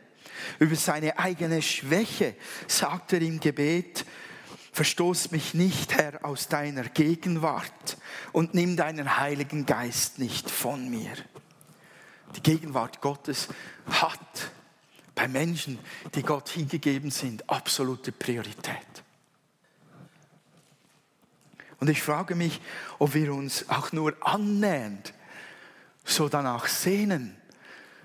über 0.60 0.76
seine 0.76 1.18
eigene 1.18 1.64
Schwäche, 1.64 2.36
sagte 2.68 3.16
er 3.16 3.24
im 3.24 3.40
Gebet, 3.40 4.06
Verstoß 4.74 5.32
mich 5.32 5.54
nicht, 5.54 5.98
Herr, 5.98 6.24
aus 6.24 6.48
deiner 6.48 6.84
Gegenwart 6.84 7.98
und 8.32 8.54
nimm 8.54 8.76
deinen 8.76 9.18
Heiligen 9.18 9.66
Geist 9.66 10.20
nicht 10.20 10.50
von 10.50 10.90
mir. 10.90 11.14
Die 12.36 12.44
Gegenwart 12.44 13.02
Gottes 13.02 13.50
hat 13.90 14.52
bei 15.16 15.28
Menschen, 15.28 15.80
die 16.16 16.24
Gott 16.24 16.50
hingegeben 16.50 17.12
sind, 17.12 17.50
absolute 17.50 18.12
Priorität. 18.12 19.04
Und 21.80 21.90
ich 21.90 22.02
frage 22.02 22.36
mich, 22.36 22.62
ob 23.00 23.14
wir 23.16 23.34
uns 23.34 23.68
auch 23.70 23.92
nur 23.92 24.16
annähernd 24.22 25.14
so 26.06 26.30
danach 26.30 26.68
sehnen, 26.68 27.36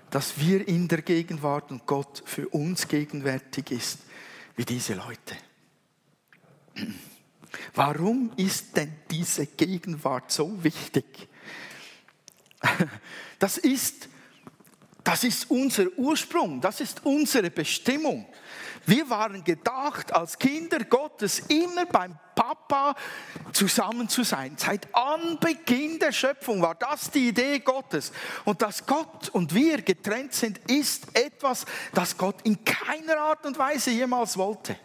dass 0.09 0.39
wir 0.39 0.67
in 0.67 0.87
der 0.87 1.01
Gegenwart 1.01 1.71
und 1.71 1.85
Gott 1.85 2.23
für 2.25 2.47
uns 2.49 2.87
gegenwärtig 2.87 3.71
ist, 3.71 3.99
wie 4.55 4.65
diese 4.65 4.95
Leute. 4.95 5.35
Warum 7.73 8.31
ist 8.37 8.75
denn 8.75 8.93
diese 9.09 9.45
Gegenwart 9.45 10.31
so 10.31 10.63
wichtig? 10.63 11.05
Das 13.39 13.59
ist, 13.59 14.09
das 15.03 15.23
ist 15.23 15.51
unser 15.51 15.85
Ursprung, 15.95 16.59
das 16.59 16.81
ist 16.81 17.05
unsere 17.05 17.51
Bestimmung. 17.51 18.25
Wir 18.87 19.09
waren 19.09 19.43
gedacht, 19.43 20.13
als 20.13 20.39
Kinder 20.39 20.79
Gottes 20.85 21.39
immer 21.49 21.85
beim 21.85 22.17
Papa 22.33 22.95
zusammen 23.51 24.07
zu 24.07 24.23
sein. 24.23 24.55
Seit 24.57 24.87
Anbeginn 24.95 25.99
der 25.99 26.13
Schöpfung 26.13 26.61
war 26.61 26.73
das 26.75 27.11
die 27.11 27.27
Idee 27.27 27.59
Gottes. 27.59 28.13
Und 28.45 28.61
dass 28.61 28.85
Gott 28.85 29.27
und 29.29 29.53
wir 29.53 29.81
getrennt 29.81 30.33
sind, 30.33 30.59
ist 30.71 31.07
etwas, 31.13 31.65
das 31.93 32.17
Gott 32.17 32.37
in 32.43 32.63
keiner 32.63 33.17
Art 33.19 33.45
und 33.45 33.59
Weise 33.59 33.91
jemals 33.91 34.37
wollte. 34.37 34.77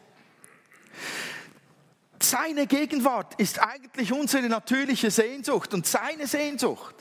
Seine 2.23 2.67
Gegenwart 2.67 3.35
ist 3.39 3.61
eigentlich 3.61 4.13
unsere 4.13 4.49
natürliche 4.49 5.11
Sehnsucht 5.11 5.75
und 5.75 5.87
seine 5.87 6.27
Sehnsucht, 6.27 6.95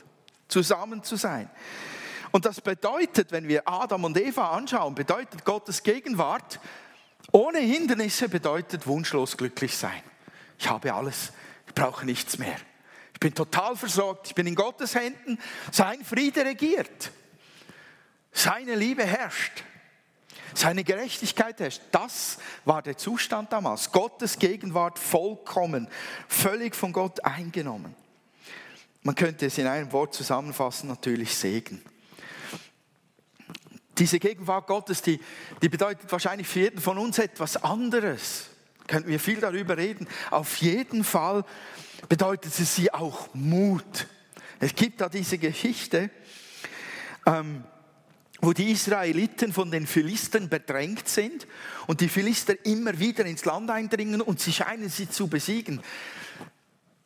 zusammen 0.48 1.02
zu 1.02 1.16
sein. 1.16 1.48
Und 2.32 2.44
das 2.44 2.60
bedeutet, 2.60 3.30
wenn 3.30 3.46
wir 3.46 3.68
Adam 3.68 4.04
und 4.04 4.16
Eva 4.16 4.50
anschauen, 4.50 4.94
bedeutet 4.94 5.44
Gottes 5.44 5.82
Gegenwart 5.82 6.60
ohne 7.30 7.60
Hindernisse 7.60 8.28
bedeutet 8.28 8.86
wunschlos 8.86 9.36
glücklich 9.36 9.76
sein. 9.76 10.02
Ich 10.58 10.68
habe 10.68 10.92
alles, 10.92 11.32
ich 11.66 11.74
brauche 11.74 12.04
nichts 12.04 12.38
mehr. 12.38 12.56
Ich 13.14 13.20
bin 13.20 13.34
total 13.34 13.76
versorgt, 13.76 14.28
ich 14.28 14.34
bin 14.34 14.46
in 14.46 14.54
Gottes 14.54 14.94
Händen. 14.94 15.38
Sein 15.70 16.04
Friede 16.04 16.44
regiert. 16.44 17.10
Seine 18.32 18.74
Liebe 18.74 19.04
herrscht. 19.04 19.64
Seine 20.54 20.84
Gerechtigkeit 20.84 21.60
herrscht. 21.60 21.82
Das 21.90 22.38
war 22.64 22.82
der 22.82 22.96
Zustand 22.96 23.52
damals. 23.52 23.92
Gottes 23.92 24.38
Gegenwart 24.38 24.98
vollkommen, 24.98 25.88
völlig 26.28 26.74
von 26.74 26.92
Gott 26.92 27.24
eingenommen. 27.24 27.94
Man 29.02 29.14
könnte 29.14 29.46
es 29.46 29.58
in 29.58 29.66
einem 29.66 29.90
Wort 29.92 30.14
zusammenfassen, 30.14 30.88
natürlich 30.88 31.34
Segen. 31.34 31.82
Diese 33.98 34.18
Gegenwart 34.18 34.66
Gottes, 34.66 35.02
die, 35.02 35.20
die 35.60 35.68
bedeutet 35.68 36.10
wahrscheinlich 36.10 36.46
für 36.46 36.60
jeden 36.60 36.80
von 36.80 36.98
uns 36.98 37.18
etwas 37.18 37.62
anderes. 37.62 38.46
Könnten 38.86 39.08
wir 39.08 39.20
viel 39.20 39.40
darüber 39.40 39.76
reden. 39.76 40.08
Auf 40.30 40.56
jeden 40.56 41.04
Fall 41.04 41.44
bedeutet 42.08 42.52
sie 42.52 42.92
auch 42.92 43.28
Mut. 43.34 44.06
Es 44.60 44.74
gibt 44.74 45.00
da 45.00 45.08
diese 45.08 45.38
Geschichte, 45.38 46.10
ähm, 47.26 47.64
wo 48.42 48.52
die 48.52 48.72
Israeliten 48.72 49.52
von 49.52 49.70
den 49.70 49.86
Philistern 49.86 50.48
bedrängt 50.48 51.08
sind 51.08 51.46
und 51.86 52.00
die 52.00 52.08
Philister 52.08 52.54
immer 52.66 52.98
wieder 52.98 53.24
ins 53.24 53.44
Land 53.44 53.70
eindringen 53.70 54.20
und 54.20 54.40
sie 54.40 54.52
scheinen 54.52 54.88
sie 54.88 55.08
zu 55.08 55.28
besiegen. 55.28 55.80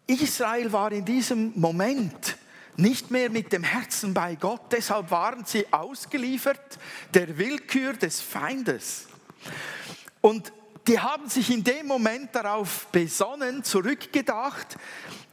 Israel 0.07 0.73
war 0.73 0.91
in 0.93 1.05
diesem 1.05 1.53
Moment 1.55 2.39
nicht 2.79 3.11
mehr 3.11 3.29
mit 3.29 3.53
dem 3.53 3.65
Herzen 3.65 4.15
bei 4.15 4.35
Gott, 4.37 4.73
deshalb 4.73 5.11
waren 5.11 5.45
sie 5.45 5.71
ausgeliefert 5.73 6.79
der 7.13 7.37
Willkür 7.37 7.93
des 7.93 8.23
Feindes. 8.23 9.07
Und 10.23 10.53
die 10.87 10.99
haben 10.99 11.29
sich 11.29 11.51
in 11.51 11.65
dem 11.65 11.87
Moment 11.87 12.35
darauf 12.35 12.87
besonnen, 12.87 13.63
zurückgedacht, 13.63 14.77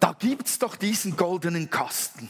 da 0.02 0.13
gibt 0.13 0.48
es 0.48 0.60
doch 0.60 0.76
diesen 0.76 1.16
goldenen 1.16 1.70
Kasten. 1.70 2.30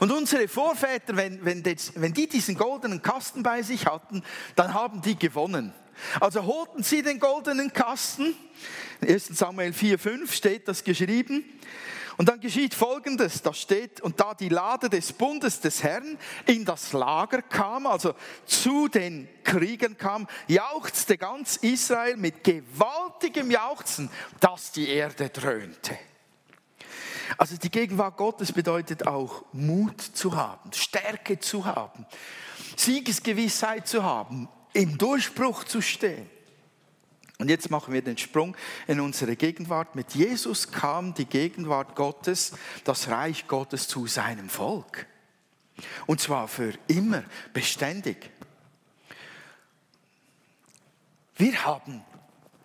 Und 0.00 0.12
unsere 0.12 0.48
Vorväter, 0.48 1.16
wenn, 1.16 1.44
wenn, 1.44 1.62
das, 1.62 1.92
wenn 1.96 2.12
die 2.12 2.28
diesen 2.28 2.56
goldenen 2.56 3.02
Kasten 3.02 3.42
bei 3.42 3.62
sich 3.62 3.86
hatten, 3.86 4.22
dann 4.56 4.74
haben 4.74 5.02
die 5.02 5.18
gewonnen. 5.18 5.72
Also 6.20 6.44
holten 6.44 6.82
sie 6.82 7.02
den 7.02 7.20
goldenen 7.20 7.72
Kasten. 7.72 8.34
In 9.00 9.08
1 9.08 9.26
Samuel 9.26 9.72
4,5 9.72 10.32
steht 10.32 10.68
das 10.68 10.84
geschrieben. 10.84 11.44
Und 12.16 12.28
dann 12.28 12.40
geschieht 12.40 12.74
Folgendes, 12.74 13.42
da 13.42 13.52
steht, 13.52 14.00
und 14.00 14.20
da 14.20 14.34
die 14.34 14.48
Lade 14.48 14.88
des 14.88 15.12
Bundes 15.12 15.60
des 15.60 15.82
Herrn 15.82 16.16
in 16.46 16.64
das 16.64 16.92
Lager 16.92 17.42
kam, 17.42 17.86
also 17.86 18.14
zu 18.46 18.86
den 18.88 19.28
Kriegen 19.42 19.98
kam, 19.98 20.28
jauchzte 20.46 21.18
ganz 21.18 21.56
Israel 21.56 22.16
mit 22.16 22.44
gewaltigem 22.44 23.50
Jauchzen, 23.50 24.10
dass 24.38 24.70
die 24.70 24.88
Erde 24.88 25.28
dröhnte. 25.28 25.98
Also 27.38 27.56
die 27.56 27.70
Gegenwart 27.70 28.16
Gottes 28.16 28.52
bedeutet 28.52 29.06
auch 29.06 29.44
Mut 29.52 30.00
zu 30.00 30.36
haben, 30.36 30.72
Stärke 30.72 31.38
zu 31.38 31.64
haben, 31.64 32.06
Siegesgewissheit 32.76 33.86
zu 33.86 34.02
haben, 34.02 34.48
im 34.72 34.98
Durchbruch 34.98 35.64
zu 35.64 35.80
stehen. 35.80 36.28
Und 37.38 37.48
jetzt 37.48 37.70
machen 37.70 37.92
wir 37.92 38.02
den 38.02 38.16
Sprung 38.16 38.56
in 38.86 39.00
unsere 39.00 39.34
Gegenwart. 39.36 39.96
Mit 39.96 40.14
Jesus 40.14 40.70
kam 40.70 41.14
die 41.14 41.24
Gegenwart 41.24 41.96
Gottes, 41.96 42.52
das 42.84 43.08
Reich 43.08 43.48
Gottes 43.48 43.88
zu 43.88 44.06
seinem 44.06 44.48
Volk. 44.48 45.06
Und 46.06 46.20
zwar 46.20 46.46
für 46.46 46.72
immer, 46.86 47.24
beständig. 47.52 48.30
Wir 51.36 51.64
haben 51.64 52.04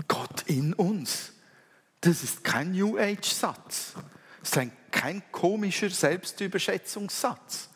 Gott 0.08 0.44
in 0.46 0.74
uns. 0.74 1.34
Das 2.02 2.24
ist 2.24 2.44
kein 2.44 2.72
New 2.72 2.98
Age-Satz. 2.98 3.94
Das 4.40 4.52
ist 4.52 4.58
ein, 4.58 4.72
kein 4.92 5.22
komischer 5.32 5.90
Selbstüberschätzungssatz. 5.90 7.70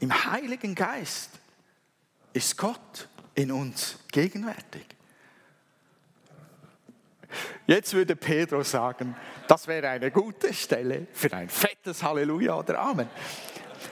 Im 0.00 0.12
Heiligen 0.32 0.74
Geist 0.74 1.30
ist 2.32 2.56
Gott 2.56 3.08
in 3.34 3.50
uns 3.50 3.98
gegenwärtig. 4.12 4.86
Jetzt 7.66 7.92
würde 7.92 8.16
Pedro 8.16 8.62
sagen, 8.62 9.14
das 9.46 9.66
wäre 9.66 9.88
eine 9.88 10.10
gute 10.10 10.54
Stelle 10.54 11.06
für 11.12 11.32
ein 11.32 11.48
fettes 11.48 12.02
Halleluja 12.02 12.54
oder 12.54 12.78
Amen. 12.78 13.08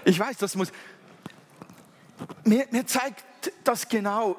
Ich 0.04 0.18
weiß, 0.18 0.38
das 0.38 0.54
muss. 0.54 0.72
Mir, 2.44 2.66
mir 2.70 2.86
zeigt 2.86 3.24
das 3.64 3.88
genau, 3.88 4.36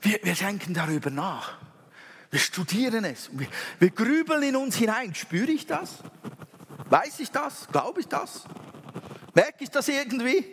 wir, 0.00 0.18
wir 0.22 0.34
denken 0.34 0.74
darüber 0.74 1.10
nach. 1.10 1.58
Wir 2.30 2.40
studieren 2.40 3.04
es. 3.04 3.30
Wir, 3.32 3.48
wir 3.78 3.90
grübeln 3.90 4.42
in 4.42 4.56
uns 4.56 4.76
hinein. 4.76 5.14
Spüre 5.14 5.50
ich 5.50 5.66
das? 5.66 5.94
Weiß 6.90 7.20
ich 7.20 7.30
das? 7.30 7.68
Glaube 7.70 8.00
ich 8.00 8.08
das? 8.08 8.44
Merke 9.34 9.64
ich 9.64 9.70
das 9.70 9.88
irgendwie? 9.88 10.44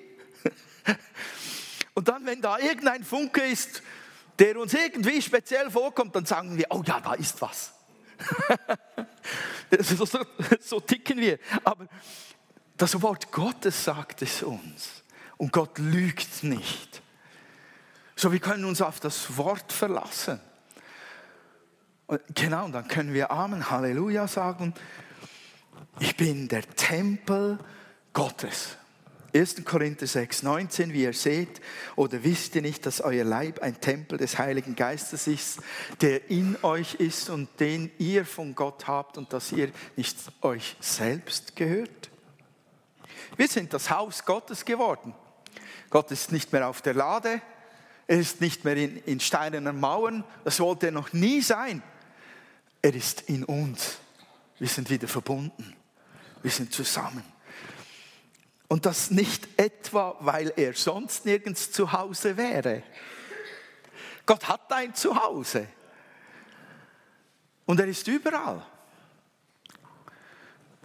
Und 1.93 2.07
dann, 2.07 2.25
wenn 2.25 2.41
da 2.41 2.57
irgendein 2.59 3.03
Funke 3.03 3.41
ist, 3.41 3.81
der 4.39 4.59
uns 4.59 4.73
irgendwie 4.73 5.21
speziell 5.21 5.71
vorkommt, 5.71 6.15
dann 6.15 6.25
sagen 6.25 6.57
wir, 6.57 6.65
oh 6.69 6.83
ja, 6.85 6.99
da 6.99 7.13
ist 7.13 7.41
was. 7.41 7.73
So, 9.81 10.05
so, 10.05 10.19
so 10.61 10.79
ticken 10.79 11.17
wir. 11.17 11.39
Aber 11.63 11.87
das 12.77 13.01
Wort 13.01 13.31
Gottes 13.31 13.83
sagt 13.83 14.21
es 14.21 14.43
uns. 14.43 15.03
Und 15.37 15.51
Gott 15.51 15.79
lügt 15.79 16.43
nicht. 16.43 17.01
So, 18.15 18.31
wir 18.31 18.39
können 18.39 18.63
uns 18.63 18.81
auf 18.81 18.99
das 18.99 19.35
Wort 19.35 19.73
verlassen. 19.73 20.39
Und 22.07 22.21
genau, 22.35 22.67
dann 22.67 22.87
können 22.87 23.13
wir 23.13 23.31
Amen, 23.31 23.71
Halleluja 23.71 24.27
sagen. 24.27 24.73
Ich 25.99 26.15
bin 26.15 26.47
der 26.47 26.61
Tempel 26.75 27.57
Gottes. 28.13 28.77
1. 29.33 29.65
Korinther 29.65 30.07
6, 30.07 30.43
19, 30.43 30.93
wie 30.93 31.03
ihr 31.03 31.13
seht, 31.13 31.59
oder 31.97 32.23
wisst 32.23 32.55
ihr 32.55 32.61
nicht, 32.61 32.85
dass 32.85 33.01
euer 33.01 33.25
Leib 33.25 33.61
ein 33.61 33.81
Tempel 33.81 34.17
des 34.17 34.37
Heiligen 34.37 34.75
Geistes 34.75 35.27
ist, 35.27 35.59
der 35.99 36.29
in 36.29 36.55
euch 36.61 36.95
ist 36.95 37.29
und 37.29 37.49
den 37.59 37.91
ihr 37.97 38.25
von 38.25 38.55
Gott 38.55 38.87
habt 38.87 39.17
und 39.17 39.33
dass 39.33 39.51
ihr 39.51 39.71
nicht 39.97 40.15
euch 40.41 40.77
selbst 40.79 41.55
gehört? 41.55 42.11
Wir 43.35 43.49
sind 43.49 43.73
das 43.73 43.89
Haus 43.89 44.23
Gottes 44.23 44.63
geworden. 44.63 45.13
Gott 45.89 46.11
ist 46.11 46.31
nicht 46.31 46.53
mehr 46.53 46.69
auf 46.69 46.81
der 46.81 46.93
Lade, 46.93 47.41
er 48.07 48.19
ist 48.19 48.39
nicht 48.39 48.63
mehr 48.63 48.77
in, 48.77 48.97
in 49.03 49.19
steinernen 49.19 49.79
Mauern, 49.79 50.23
das 50.45 50.61
wollte 50.61 50.85
er 50.85 50.91
noch 50.93 51.11
nie 51.11 51.41
sein. 51.41 51.81
Er 52.85 52.93
ist 52.93 53.21
in 53.21 53.43
uns. 53.45 53.97
Wir 54.59 54.67
sind 54.67 54.91
wieder 54.91 55.07
verbunden. 55.07 55.75
Wir 56.43 56.51
sind 56.51 56.71
zusammen. 56.71 57.23
Und 58.67 58.85
das 58.85 59.09
nicht 59.09 59.47
etwa, 59.59 60.15
weil 60.19 60.53
er 60.55 60.75
sonst 60.75 61.25
nirgends 61.25 61.71
zu 61.71 61.91
Hause 61.91 62.37
wäre. 62.37 62.83
Gott 64.27 64.47
hat 64.47 64.71
ein 64.71 64.93
Zuhause. 64.93 65.67
Und 67.65 67.79
er 67.79 67.87
ist 67.87 68.07
überall. 68.07 68.63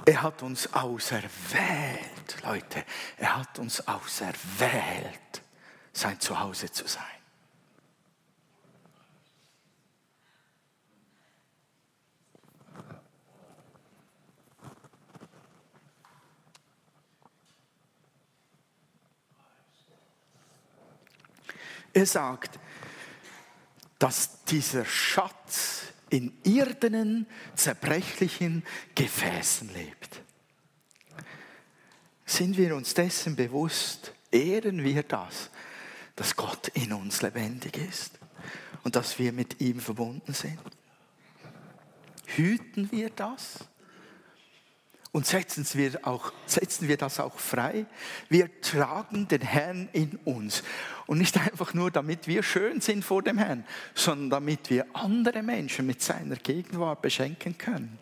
Er 0.06 0.22
hat 0.22 0.42
uns 0.42 0.72
auserwählt, 0.72 2.42
Leute. 2.42 2.82
Er 3.18 3.36
hat 3.36 3.58
uns 3.58 3.86
auserwählt, 3.86 5.42
sein 5.92 6.18
Zuhause 6.18 6.72
zu 6.72 6.88
sein. 6.88 7.19
Er 21.92 22.06
sagt, 22.06 22.58
dass 23.98 24.44
dieser 24.44 24.84
Schatz 24.84 25.82
in 26.08 26.32
irdenen, 26.42 27.26
zerbrechlichen 27.54 28.64
Gefäßen 28.94 29.72
lebt. 29.72 30.22
Sind 32.26 32.56
wir 32.56 32.74
uns 32.76 32.94
dessen 32.94 33.36
bewusst, 33.36 34.12
ehren 34.30 34.84
wir 34.84 35.02
das, 35.02 35.50
dass 36.16 36.36
Gott 36.36 36.68
in 36.68 36.92
uns 36.92 37.22
lebendig 37.22 37.76
ist 37.76 38.18
und 38.84 38.96
dass 38.96 39.18
wir 39.18 39.32
mit 39.32 39.60
ihm 39.60 39.80
verbunden 39.80 40.32
sind? 40.32 40.58
Hüten 42.26 42.90
wir 42.92 43.10
das? 43.10 43.58
Und 45.12 45.26
setzen 45.26 45.66
wir, 45.74 46.06
auch, 46.06 46.32
setzen 46.46 46.86
wir 46.86 46.96
das 46.96 47.18
auch 47.18 47.38
frei. 47.38 47.86
Wir 48.28 48.60
tragen 48.60 49.26
den 49.26 49.40
Herrn 49.40 49.88
in 49.92 50.18
uns. 50.24 50.62
Und 51.06 51.18
nicht 51.18 51.36
einfach 51.36 51.74
nur, 51.74 51.90
damit 51.90 52.28
wir 52.28 52.44
schön 52.44 52.80
sind 52.80 53.04
vor 53.04 53.22
dem 53.22 53.36
Herrn, 53.36 53.64
sondern 53.94 54.30
damit 54.30 54.70
wir 54.70 54.86
andere 54.92 55.42
Menschen 55.42 55.86
mit 55.86 56.00
seiner 56.00 56.36
Gegenwart 56.36 57.02
beschenken 57.02 57.58
können. 57.58 57.98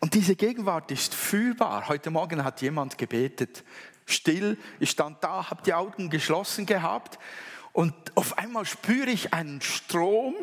Und 0.00 0.12
diese 0.12 0.36
Gegenwart 0.36 0.90
ist 0.90 1.14
fühlbar. 1.14 1.88
Heute 1.88 2.10
Morgen 2.10 2.44
hat 2.44 2.60
jemand 2.60 2.98
gebetet, 2.98 3.64
still. 4.04 4.58
Ich 4.80 4.90
stand 4.90 5.24
da, 5.24 5.48
habe 5.48 5.62
die 5.62 5.72
Augen 5.72 6.10
geschlossen 6.10 6.66
gehabt 6.66 7.18
und 7.72 7.94
auf 8.14 8.36
einmal 8.36 8.66
spüre 8.66 9.08
ich 9.08 9.32
einen 9.32 9.62
Strom 9.62 10.34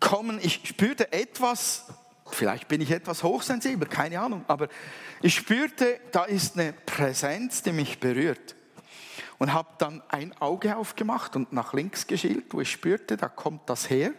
kommen. 0.00 0.40
Ich 0.42 0.60
spürte 0.64 1.12
etwas 1.12 1.86
Vielleicht 2.32 2.68
bin 2.68 2.80
ich 2.80 2.90
etwas 2.90 3.22
hochsensibel, 3.22 3.88
keine 3.88 4.20
Ahnung, 4.20 4.44
aber 4.48 4.68
ich 5.22 5.34
spürte, 5.34 6.00
da 6.12 6.24
ist 6.24 6.58
eine 6.58 6.72
Präsenz, 6.72 7.62
die 7.62 7.72
mich 7.72 7.98
berührt. 7.98 8.54
Und 9.38 9.52
habe 9.52 9.68
dann 9.78 10.02
ein 10.08 10.36
Auge 10.40 10.76
aufgemacht 10.76 11.36
und 11.36 11.52
nach 11.52 11.72
links 11.72 12.06
geschielt, 12.06 12.46
wo 12.50 12.60
ich 12.60 12.70
spürte, 12.70 13.16
da 13.16 13.28
kommt 13.28 13.68
das 13.70 13.88
her. 13.88 14.12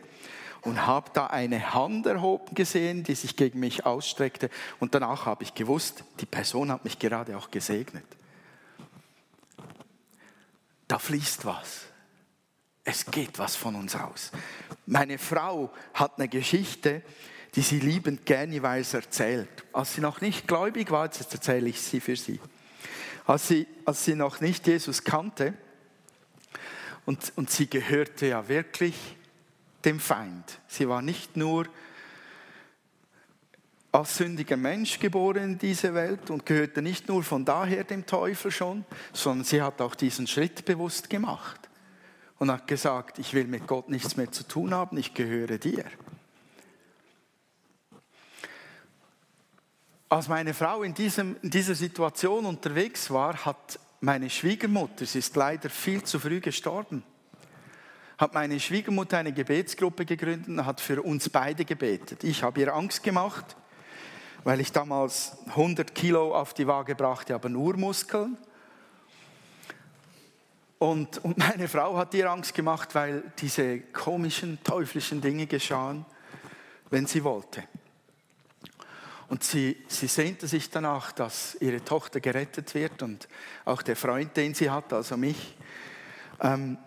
Und 0.61 0.85
habe 0.85 1.11
da 1.13 1.27
eine 1.27 1.73
Hand 1.73 2.05
erhoben 2.05 2.53
gesehen, 2.53 3.03
die 3.03 3.15
sich 3.15 3.37
gegen 3.37 3.59
mich 3.61 3.85
ausstreckte. 3.85 4.49
Und 4.79 4.93
danach 4.93 5.25
habe 5.25 5.43
ich 5.43 5.53
gewusst, 5.53 6.03
die 6.19 6.25
Person 6.25 6.69
hat 6.69 6.83
mich 6.83 6.99
gerade 6.99 7.37
auch 7.37 7.49
gesegnet. 7.49 8.05
Da 10.89 10.99
fließt 10.99 11.45
was. 11.45 11.83
Es 12.83 13.05
geht 13.05 13.39
was 13.39 13.55
von 13.55 13.75
uns 13.75 13.95
aus. 13.95 14.31
Meine 14.85 15.17
Frau 15.17 15.71
hat 15.93 16.17
eine 16.17 16.27
Geschichte, 16.27 17.03
die 17.55 17.61
sie 17.61 17.79
liebend 17.79 18.25
gerne 18.25 18.53
jeweils 18.53 18.93
erzählt. 18.93 19.49
Als 19.73 19.95
sie 19.95 20.01
noch 20.01 20.21
nicht 20.21 20.47
gläubig 20.47 20.91
war, 20.91 21.05
jetzt 21.05 21.33
erzähle 21.33 21.69
ich 21.69 21.81
sie 21.81 21.99
für 21.99 22.15
sie. 22.15 22.39
Als 23.25 23.47
sie, 23.47 23.67
als 23.85 24.05
sie 24.05 24.15
noch 24.15 24.41
nicht 24.41 24.67
Jesus 24.67 25.03
kannte 25.03 25.53
und, 27.05 27.33
und 27.35 27.49
sie 27.49 27.69
gehörte 27.69 28.27
ja 28.27 28.47
wirklich 28.47 28.95
dem 29.85 29.99
Feind. 29.99 30.59
Sie 30.67 30.87
war 30.87 31.01
nicht 31.01 31.37
nur 31.37 31.67
als 33.91 34.17
sündiger 34.17 34.57
Mensch 34.57 34.99
geboren 34.99 35.43
in 35.43 35.57
diese 35.57 35.93
Welt 35.93 36.29
und 36.29 36.45
gehörte 36.45 36.81
nicht 36.81 37.07
nur 37.07 37.23
von 37.23 37.45
daher 37.45 37.83
dem 37.83 38.05
Teufel 38.05 38.51
schon, 38.51 38.85
sondern 39.13 39.45
sie 39.45 39.61
hat 39.61 39.81
auch 39.81 39.95
diesen 39.95 40.27
Schritt 40.27 40.65
bewusst 40.65 41.09
gemacht 41.09 41.69
und 42.37 42.51
hat 42.51 42.67
gesagt, 42.67 43.17
ich 43.17 43.33
will 43.33 43.45
mit 43.45 43.65
Gott 43.65 43.89
nichts 43.89 44.15
mehr 44.15 44.31
zu 44.31 44.47
tun 44.47 44.73
haben, 44.73 44.97
ich 44.97 45.13
gehöre 45.13 45.57
dir. 45.57 45.85
Als 50.11 50.27
meine 50.27 50.55
Frau 50.55 50.81
in, 50.81 50.95
diesem, 50.95 51.35
in 51.43 51.51
dieser 51.51 51.75
Situation 51.75 52.47
unterwegs 52.47 53.11
war, 53.11 53.45
hat 53.45 53.79
meine 54.01 54.27
Schwiegermutter, 54.27 55.05
sie 55.05 55.19
ist 55.19 55.35
leider 55.35 55.69
viel 55.69 56.01
zu 56.01 56.19
früh 56.19 56.39
gestorben, 56.39 57.03
hat 58.17 58.33
meine 58.33 58.59
Schwiegermutter 58.59 59.19
eine 59.19 59.31
Gebetsgruppe 59.31 60.05
gegründet 60.05 60.47
und 60.47 60.65
hat 60.65 60.81
für 60.81 61.03
uns 61.03 61.29
beide 61.29 61.63
gebetet. 61.63 62.23
Ich 62.23 62.41
habe 62.41 62.59
ihr 62.59 62.73
Angst 62.73 63.03
gemacht, 63.03 63.55
weil 64.43 64.59
ich 64.61 64.71
damals 64.71 65.37
100 65.49 65.93
Kilo 65.93 66.35
auf 66.35 66.55
die 66.55 66.65
Waage 66.65 66.95
brachte, 66.95 67.35
aber 67.35 67.49
nur 67.49 67.77
Muskeln. 67.77 68.35
Und, 70.79 71.23
und 71.23 71.37
meine 71.37 71.67
Frau 71.67 71.95
hat 71.97 72.15
ihr 72.15 72.31
Angst 72.31 72.55
gemacht, 72.55 72.95
weil 72.95 73.31
diese 73.37 73.79
komischen, 73.79 74.57
teuflischen 74.63 75.21
Dinge 75.21 75.45
geschahen, 75.45 76.03
wenn 76.89 77.05
sie 77.05 77.23
wollte. 77.23 77.63
Und 79.29 79.43
sie, 79.43 79.77
sie 79.87 80.07
sehnte 80.07 80.47
sich 80.47 80.71
danach, 80.71 81.11
dass 81.11 81.55
ihre 81.61 81.85
Tochter 81.85 82.19
gerettet 82.19 82.73
wird 82.73 83.03
und 83.03 83.27
auch 83.63 83.83
der 83.83 83.95
Freund, 83.95 84.35
den 84.35 84.55
sie 84.55 84.71
hat, 84.71 84.91
also 84.91 85.17
mich. 85.17 85.55
Ähm, 86.41 86.79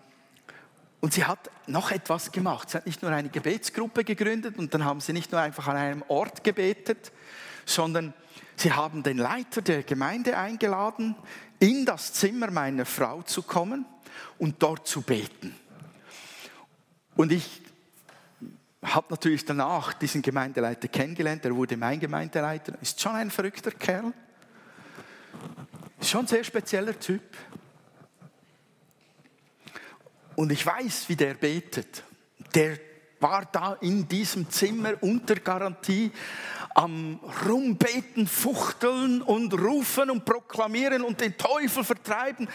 und 0.99 1.13
sie 1.13 1.23
hat 1.23 1.49
noch 1.67 1.91
etwas 1.91 2.31
gemacht. 2.31 2.69
Sie 2.69 2.77
hat 2.77 2.85
nicht 2.85 3.01
nur 3.01 3.11
eine 3.11 3.29
Gebetsgruppe 3.29 4.03
gegründet 4.03 4.57
und 4.57 4.73
dann 4.73 4.83
haben 4.83 4.99
sie 4.99 5.13
nicht 5.13 5.31
nur 5.31 5.39
einfach 5.39 5.67
an 5.67 5.77
einem 5.77 6.03
Ort 6.09 6.43
gebetet, 6.43 7.13
sondern 7.65 8.13
sie 8.57 8.73
haben 8.73 9.03
den 9.03 9.17
Leiter 9.17 9.61
der 9.61 9.83
Gemeinde 9.83 10.37
eingeladen, 10.37 11.15
in 11.59 11.85
das 11.85 12.13
Zimmer 12.13 12.51
meiner 12.51 12.85
Frau 12.85 13.21
zu 13.21 13.41
kommen 13.41 13.85
und 14.37 14.61
dort 14.61 14.85
zu 14.85 15.01
beten. 15.01 15.55
Und 17.15 17.31
ich 17.31 17.62
habe 18.83 19.07
natürlich 19.09 19.45
danach 19.45 19.93
diesen 19.93 20.21
Gemeindeleiter 20.21 20.87
kennengelernt, 20.87 21.45
er 21.45 21.55
wurde 21.55 21.77
mein 21.77 21.99
Gemeindeleiter, 21.99 22.73
ist 22.81 22.99
schon 22.99 23.13
ein 23.13 23.31
verrückter 23.31 23.71
Kerl, 23.71 24.13
ist 25.99 26.09
schon 26.09 26.21
ein 26.21 26.27
sehr 26.27 26.43
spezieller 26.43 26.99
Typ. 26.99 27.21
Und 30.35 30.51
ich 30.51 30.65
weiß, 30.65 31.07
wie 31.09 31.15
der 31.15 31.35
betet. 31.35 32.03
Der 32.53 32.77
war 33.19 33.45
da 33.51 33.73
in 33.81 34.07
diesem 34.07 34.49
Zimmer 34.49 34.93
unter 35.01 35.35
Garantie 35.35 36.11
am 36.75 37.19
Rumbeten, 37.47 38.27
Fuchteln 38.27 39.21
und 39.21 39.53
Rufen 39.53 40.09
und 40.09 40.25
Proklamieren 40.25 41.03
und 41.03 41.21
den 41.21 41.37
Teufel 41.37 41.83
vertreiben. 41.83 42.49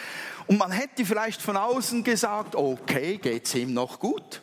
Und 0.46 0.58
man 0.58 0.72
hätte 0.72 1.04
vielleicht 1.04 1.40
von 1.40 1.56
außen 1.56 2.02
gesagt, 2.02 2.56
okay, 2.56 3.16
geht's 3.18 3.54
ihm 3.54 3.72
noch 3.72 3.98
gut? 3.98 4.42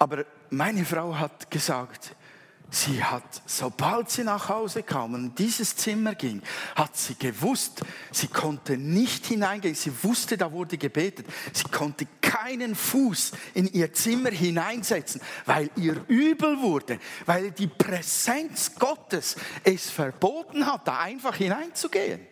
Aber 0.00 0.24
meine 0.48 0.84
Frau 0.84 1.14
hat 1.14 1.50
gesagt, 1.50 2.16
Sie 2.72 3.02
hat, 3.02 3.42
sobald 3.46 4.10
sie 4.10 4.22
nach 4.22 4.48
Hause 4.48 4.84
kam 4.84 5.14
und 5.14 5.24
in 5.24 5.34
dieses 5.34 5.74
Zimmer 5.74 6.14
ging, 6.14 6.40
hat 6.76 6.96
sie 6.96 7.16
gewusst, 7.16 7.80
sie 8.12 8.28
konnte 8.28 8.76
nicht 8.76 9.26
hineingehen. 9.26 9.74
Sie 9.74 9.92
wusste, 10.04 10.36
da 10.38 10.52
wurde 10.52 10.78
gebetet. 10.78 11.26
Sie 11.52 11.64
konnte 11.64 12.06
keinen 12.20 12.76
Fuß 12.76 13.32
in 13.54 13.66
ihr 13.72 13.92
Zimmer 13.92 14.30
hineinsetzen, 14.30 15.20
weil 15.46 15.68
ihr 15.74 16.04
übel 16.06 16.60
wurde, 16.60 17.00
weil 17.26 17.50
die 17.50 17.66
Präsenz 17.66 18.76
Gottes 18.76 19.34
es 19.64 19.90
verboten 19.90 20.64
hat, 20.64 20.86
da 20.86 21.00
einfach 21.00 21.34
hineinzugehen. 21.34 22.24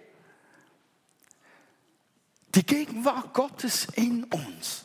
Die 2.54 2.64
Gegenwart 2.64 3.34
Gottes 3.34 3.88
in 3.96 4.22
uns 4.22 4.84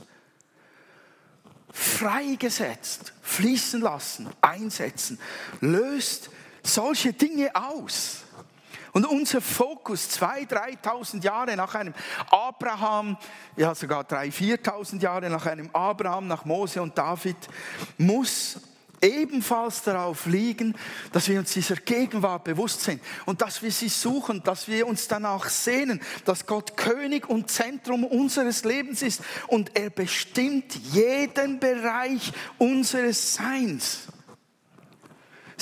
freigesetzt, 1.73 3.13
fließen 3.23 3.81
lassen, 3.81 4.29
einsetzen, 4.39 5.19
löst 5.59 6.29
solche 6.61 7.11
Dinge 7.11 7.51
aus. 7.55 8.19
Und 8.93 9.07
unser 9.07 9.41
Fokus, 9.41 10.07
zwei, 10.07 10.43
3.000 10.43 11.23
Jahre 11.23 11.57
nach 11.57 11.73
einem 11.73 11.95
Abraham, 12.29 13.17
ja 13.57 13.73
sogar 13.73 14.03
3.000, 14.03 14.61
4.000 14.63 15.01
Jahre 15.01 15.29
nach 15.31 15.47
einem 15.47 15.71
Abraham, 15.73 16.27
nach 16.27 16.45
Mose 16.45 16.79
und 16.79 16.95
David, 16.95 17.35
muss 17.97 18.59
ebenfalls 19.03 19.83
darauf 19.83 20.25
liegen, 20.25 20.75
dass 21.11 21.27
wir 21.27 21.39
uns 21.39 21.53
dieser 21.53 21.75
Gegenwart 21.75 22.45
bewusst 22.45 22.81
sind 22.81 23.01
und 23.25 23.41
dass 23.41 23.61
wir 23.61 23.71
sie 23.71 23.89
suchen, 23.89 24.41
dass 24.43 24.67
wir 24.67 24.87
uns 24.87 25.07
danach 25.07 25.49
sehnen, 25.49 26.01
dass 26.25 26.45
Gott 26.45 26.77
König 26.77 27.29
und 27.29 27.51
Zentrum 27.51 28.03
unseres 28.05 28.63
Lebens 28.63 29.01
ist 29.01 29.21
und 29.47 29.77
er 29.77 29.89
bestimmt 29.89 30.73
jeden 30.93 31.59
Bereich 31.59 32.31
unseres 32.57 33.35
Seins. 33.35 34.07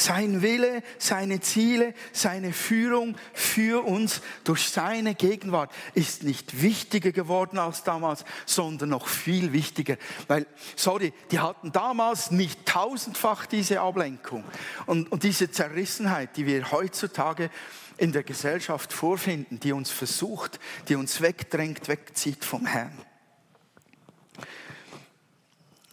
Sein 0.01 0.41
Wille, 0.41 0.81
seine 0.97 1.41
Ziele, 1.41 1.93
seine 2.11 2.53
Führung 2.53 3.15
für 3.33 3.85
uns 3.85 4.21
durch 4.43 4.67
seine 4.69 5.13
Gegenwart 5.13 5.71
ist 5.93 6.23
nicht 6.23 6.63
wichtiger 6.63 7.11
geworden 7.11 7.59
als 7.59 7.83
damals, 7.83 8.25
sondern 8.47 8.89
noch 8.89 9.07
viel 9.07 9.53
wichtiger. 9.53 9.97
Weil, 10.27 10.47
sorry, 10.75 11.13
die 11.29 11.37
hatten 11.37 11.71
damals 11.71 12.31
nicht 12.31 12.65
tausendfach 12.65 13.45
diese 13.45 13.81
Ablenkung 13.81 14.43
und, 14.87 15.11
und 15.11 15.21
diese 15.21 15.51
Zerrissenheit, 15.51 16.35
die 16.35 16.47
wir 16.47 16.71
heutzutage 16.71 17.51
in 17.97 18.11
der 18.11 18.23
Gesellschaft 18.23 18.93
vorfinden, 18.93 19.59
die 19.59 19.71
uns 19.71 19.91
versucht, 19.91 20.59
die 20.87 20.95
uns 20.95 21.21
wegdrängt, 21.21 21.87
wegzieht 21.87 22.43
vom 22.43 22.65
Herrn. 22.65 22.97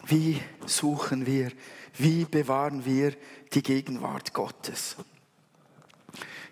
Wie 0.07 0.41
suchen 0.65 1.27
wir, 1.27 1.51
wie 1.99 2.25
bewahren 2.25 2.85
wir 2.85 3.13
die 3.53 3.63
Gegenwart 3.63 4.33
Gottes. 4.33 4.95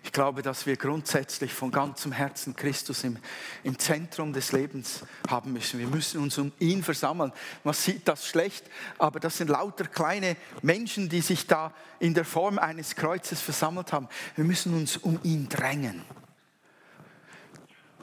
Ich 0.08 0.12
glaube, 0.12 0.42
dass 0.42 0.64
wir 0.64 0.76
grundsätzlich 0.76 1.52
von 1.52 1.70
ganzem 1.70 2.12
Herzen 2.12 2.56
Christus 2.56 3.04
im, 3.04 3.18
im 3.62 3.78
Zentrum 3.78 4.32
des 4.32 4.52
Lebens 4.52 5.02
haben 5.28 5.52
müssen. 5.52 5.78
Wir 5.78 5.86
müssen 5.86 6.22
uns 6.22 6.38
um 6.38 6.52
ihn 6.58 6.82
versammeln. 6.82 7.32
Man 7.62 7.74
sieht 7.74 8.08
das 8.08 8.26
schlecht, 8.26 8.64
aber 8.96 9.20
das 9.20 9.36
sind 9.36 9.48
lauter 9.48 9.84
kleine 9.84 10.36
Menschen, 10.62 11.08
die 11.08 11.20
sich 11.20 11.46
da 11.46 11.74
in 11.98 12.14
der 12.14 12.24
Form 12.24 12.58
eines 12.58 12.94
Kreuzes 12.96 13.40
versammelt 13.40 13.92
haben. 13.92 14.08
Wir 14.34 14.44
müssen 14.44 14.72
uns 14.74 14.96
um 14.96 15.20
ihn 15.24 15.48
drängen. 15.48 16.02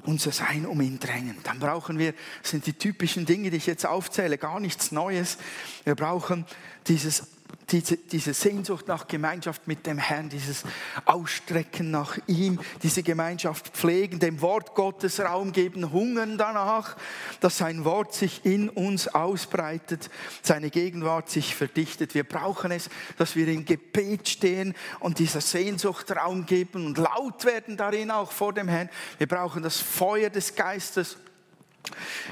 Unser 0.03 0.31
Sein 0.31 0.67
um 0.67 0.79
ihn 0.81 0.99
drängen. 0.99 1.38
Dann 1.41 1.58
brauchen 1.58 1.97
wir, 1.97 2.13
das 2.43 2.51
sind 2.51 2.67
die 2.67 2.73
typischen 2.73 3.25
Dinge, 3.25 3.49
die 3.49 3.58
ich 3.58 3.65
jetzt 3.65 3.88
aufzähle, 3.88 4.38
gar 4.38 4.60
nichts 4.60 4.91
Neues. 4.91 5.39
Wir 5.86 5.95
brauchen 5.95 6.45
dieses 6.86 7.35
diese, 7.71 7.97
diese 7.97 8.34
Sehnsucht 8.34 8.88
nach 8.88 9.08
Gemeinschaft 9.08 9.67
mit 9.67 9.86
dem 9.86 9.97
Herrn, 9.97 10.29
dieses 10.29 10.63
Ausstrecken 11.05 11.89
nach 11.89 12.17
ihm, 12.27 12.60
diese 12.84 13.01
Gemeinschaft 13.01 13.69
pflegen, 13.69 14.19
dem 14.19 14.41
Wort 14.41 14.75
Gottes 14.75 15.19
Raum 15.19 15.51
geben, 15.51 15.91
hungern 15.91 16.38
danach, 16.38 16.95
dass 17.39 17.58
sein 17.58 17.84
Wort 17.84 18.13
sich 18.13 18.45
in 18.45 18.69
uns 18.69 19.08
ausbreitet, 19.08 20.10
seine 20.41 20.69
Gegenwart 20.69 21.29
sich 21.29 21.55
verdichtet. 21.55 22.13
Wir 22.13 22.23
brauchen 22.23 22.71
es, 22.71 22.89
dass 23.17 23.36
wir 23.36 23.47
im 23.47 23.65
Gebet 23.65 24.29
stehen 24.29 24.75
und 24.99 25.19
dieser 25.19 25.41
Sehnsucht 25.41 26.15
Raum 26.15 26.45
geben 26.45 26.86
und 26.86 26.97
laut 26.97 27.45
werden 27.45 27.77
darin 27.77 28.12
auch 28.12 28.31
vor 28.31 28.53
dem 28.53 28.67
Herrn. 28.67 28.89
Wir 29.17 29.27
brauchen 29.27 29.63
das 29.63 29.79
Feuer 29.79 30.29
des 30.29 30.55
Geistes. 30.55 31.17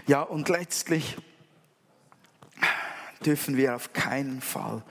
Ja, 0.08 0.21
und 0.21 0.49
letztlich 0.49 1.17
dürfen 3.23 3.57
wir 3.57 3.75
auf 3.75 3.93
keinen 3.93 4.41
Fall 4.41 4.83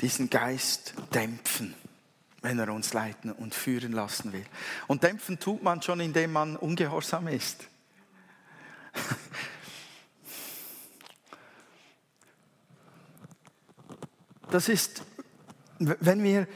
diesen 0.00 0.30
Geist 0.30 0.94
dämpfen, 1.14 1.74
wenn 2.42 2.58
er 2.58 2.72
uns 2.72 2.92
leiten 2.92 3.32
und 3.32 3.54
führen 3.54 3.92
lassen 3.92 4.32
will. 4.32 4.44
Und 4.86 5.02
dämpfen 5.02 5.40
tut 5.40 5.62
man 5.62 5.82
schon, 5.82 6.00
indem 6.00 6.32
man 6.32 6.56
ungehorsam 6.56 7.28
ist. 7.28 7.68
Das 14.50 14.68
ist, 14.68 15.02
wenn 15.80 16.22
wir, 16.22 16.46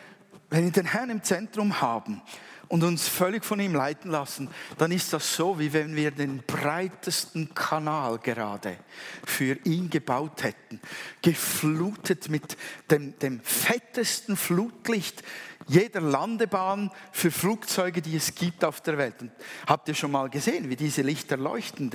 wenn 0.50 0.64
wir 0.64 0.70
den 0.70 0.86
Herrn 0.86 1.10
im 1.10 1.24
Zentrum 1.24 1.80
haben 1.80 2.22
und 2.68 2.85
uns 2.85 3.09
völlig 3.09 3.44
von 3.44 3.61
ihm 3.61 3.74
leiten 3.74 4.11
lassen, 4.11 4.48
dann 4.76 4.92
ist 4.92 5.12
das 5.12 5.35
so, 5.35 5.59
wie 5.59 5.72
wenn 5.72 5.96
wir 5.96 6.11
den 6.11 6.42
breitesten 6.46 7.54
Kanal 7.54 8.18
gerade 8.18 8.76
für 9.24 9.59
ihn 9.64 9.90
gebaut 9.90 10.42
hätten, 10.42 10.81
geflutet 11.22 12.28
mit 12.28 12.57
dem, 12.90 13.18
dem 13.18 13.40
fettesten 13.88 14.37
Flutlicht 14.37 15.22
jeder 15.66 16.01
Landebahn 16.01 16.90
für 17.12 17.31
Flugzeuge, 17.31 18.01
die 18.01 18.16
es 18.16 18.35
gibt 18.35 18.64
auf 18.64 18.81
der 18.81 18.96
Welt. 18.96 19.20
Und 19.20 19.31
habt 19.66 19.88
ihr 19.88 19.94
schon 19.94 20.11
mal 20.11 20.31
gesehen, 20.31 20.70
wie 20.70 20.77
diese 20.77 21.03
Lichter 21.03 21.37
leuchten? 21.37 21.90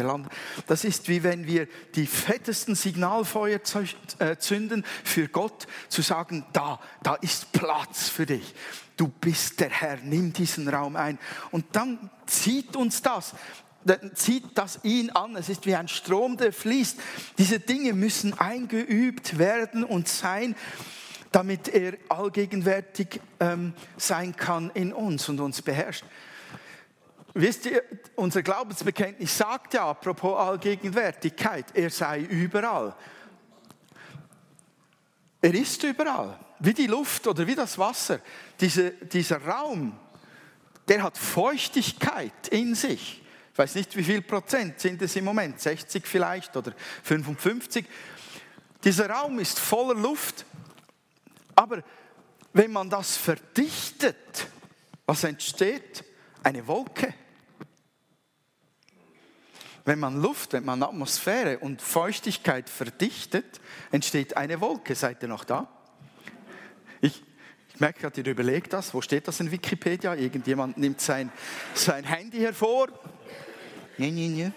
Das 0.67 0.83
ist 0.83 1.07
wie 1.07 1.23
wenn 1.23 1.47
wir 1.47 1.67
die 1.95 2.05
fettesten 2.05 2.75
Signalfeuer 2.75 3.59
äh, 4.19 4.37
zünden 4.37 4.85
für 5.03 5.27
Gott, 5.27 5.65
zu 5.89 6.03
sagen, 6.03 6.45
da, 6.53 6.79
da 7.01 7.15
ist 7.15 7.51
Platz 7.51 8.09
für 8.09 8.25
dich 8.25 8.53
du 8.95 9.07
bist 9.07 9.59
der 9.59 9.71
Herr, 9.71 9.97
nimm 10.03 10.33
diesen 10.33 10.67
Raum 10.67 10.95
ein. 10.95 11.17
Und 11.49 11.65
dann 11.71 12.11
zieht 12.27 12.75
uns 12.75 13.01
das, 13.01 13.33
zieht 14.13 14.55
das 14.55 14.79
ihn 14.83 15.09
an. 15.09 15.35
Es 15.35 15.49
ist 15.49 15.65
wie 15.65 15.75
ein 15.75 15.87
Strom, 15.87 16.37
der 16.37 16.53
fließt. 16.53 16.99
Diese 17.37 17.59
Dinge 17.59 17.93
müssen 17.93 18.37
eingeübt 18.39 19.37
werden 19.37 19.83
und 19.83 20.07
sein, 20.07 20.55
damit 21.33 21.67
er 21.67 21.97
allgegenwärtig 22.09 23.19
ähm, 23.39 23.73
sein 23.97 24.35
kann 24.35 24.69
in 24.75 24.93
uns 24.93 25.27
und 25.27 25.39
uns 25.39 25.61
beherrscht. 25.61 26.05
Wisst 27.33 27.65
ihr, 27.65 27.83
unser 28.15 28.43
Glaubensbekenntnis 28.43 29.35
sagt 29.35 29.73
ja, 29.73 29.89
apropos 29.89 30.39
Allgegenwärtigkeit, 30.39 31.65
er 31.73 31.89
sei 31.89 32.21
überall. 32.21 32.95
Er 35.41 35.53
ist 35.55 35.83
überall 35.83 36.39
wie 36.59 36.73
die 36.73 36.87
Luft 36.87 37.27
oder 37.27 37.45
wie 37.45 37.55
das 37.55 37.77
Wasser, 37.77 38.19
diese, 38.59 38.91
dieser 38.91 39.43
Raum, 39.43 39.97
der 40.87 41.03
hat 41.03 41.17
Feuchtigkeit 41.17 42.47
in 42.51 42.75
sich. 42.75 43.21
Ich 43.51 43.57
weiß 43.57 43.75
nicht, 43.75 43.97
wie 43.97 44.03
viel 44.03 44.21
Prozent 44.21 44.79
sind 44.79 45.01
es 45.01 45.15
im 45.15 45.25
Moment, 45.25 45.59
60 45.59 46.05
vielleicht 46.05 46.55
oder 46.55 46.73
55. 47.03 47.85
Dieser 48.83 49.09
Raum 49.09 49.39
ist 49.39 49.59
voller 49.59 49.99
Luft, 49.99 50.45
aber 51.55 51.83
wenn 52.53 52.71
man 52.71 52.89
das 52.89 53.17
verdichtet, 53.17 54.47
was 55.05 55.23
entsteht? 55.23 56.03
Eine 56.43 56.67
Wolke. 56.67 57.13
Wenn 59.85 59.99
man 59.99 60.21
Luft, 60.21 60.53
wenn 60.53 60.63
man 60.63 60.81
Atmosphäre 60.81 61.59
und 61.59 61.81
Feuchtigkeit 61.81 62.69
verdichtet, 62.69 63.59
entsteht 63.91 64.37
eine 64.37 64.61
Wolke. 64.61 64.95
Seid 64.95 65.21
ihr 65.23 65.27
noch 65.27 65.43
da? 65.43 65.67
Ich, 67.01 67.21
ich 67.73 67.79
merke 67.79 68.01
gerade, 68.01 68.21
ihr 68.21 68.27
überlegt 68.27 68.71
das. 68.71 68.93
Wo 68.93 69.01
steht 69.01 69.27
das 69.27 69.41
in 69.41 69.51
Wikipedia? 69.51 70.15
Irgendjemand 70.15 70.77
nimmt 70.77 71.01
sein, 71.01 71.31
sein 71.73 72.05
Handy 72.05 72.39
hervor. 72.39 72.87
Nee, 73.97 74.11
nee, 74.11 74.29
nee. 74.29 74.51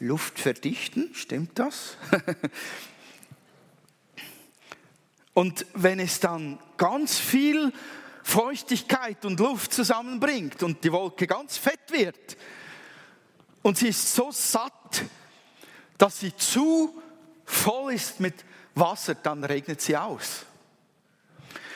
Luft 0.00 0.40
verdichten, 0.40 1.10
stimmt 1.14 1.58
das? 1.58 1.96
und 5.34 5.66
wenn 5.74 5.98
es 5.98 6.20
dann 6.20 6.58
ganz 6.76 7.18
viel 7.18 7.72
Feuchtigkeit 8.22 9.24
und 9.24 9.40
Luft 9.40 9.72
zusammenbringt 9.72 10.62
und 10.62 10.84
die 10.84 10.92
Wolke 10.92 11.26
ganz 11.26 11.56
fett 11.56 11.90
wird 11.90 12.36
und 13.62 13.78
sie 13.78 13.88
ist 13.88 14.14
so 14.14 14.30
satt, 14.30 15.02
dass 15.98 16.20
sie 16.20 16.34
zu 16.36 17.00
voll 17.44 17.94
ist 17.94 18.20
mit 18.20 18.34
Wasser, 18.74 19.14
dann 19.14 19.44
regnet 19.44 19.80
sie 19.80 19.96
aus. 19.96 20.44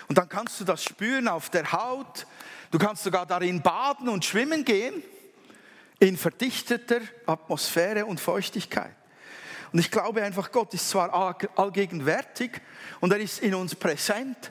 Und 0.09 0.19
dann 0.19 0.29
kannst 0.29 0.61
du 0.61 0.65
das 0.65 0.85
spüren 0.85 1.29
auf 1.29 1.51
der 1.51 1.71
Haut. 1.73 2.27
Du 2.71 2.79
kannst 2.79 3.03
sogar 3.03 3.27
darin 3.27 3.61
baden 3.61 4.09
und 4.09 4.25
schwimmen 4.25 4.65
gehen 4.65 5.03
in 5.99 6.17
verdichteter 6.17 7.01
Atmosphäre 7.27 8.07
und 8.07 8.21
Feuchtigkeit. 8.21 8.95
Und 9.77 9.81
ich 9.81 9.91
glaube 9.91 10.23
einfach, 10.23 10.51
Gott 10.53 10.73
ist 10.73 10.89
zwar 10.89 11.13
allgegenwärtig 11.55 12.63
und 13.01 13.13
er 13.13 13.19
ist 13.19 13.41
in 13.41 13.55
uns 13.55 13.75
präsent, 13.75 14.51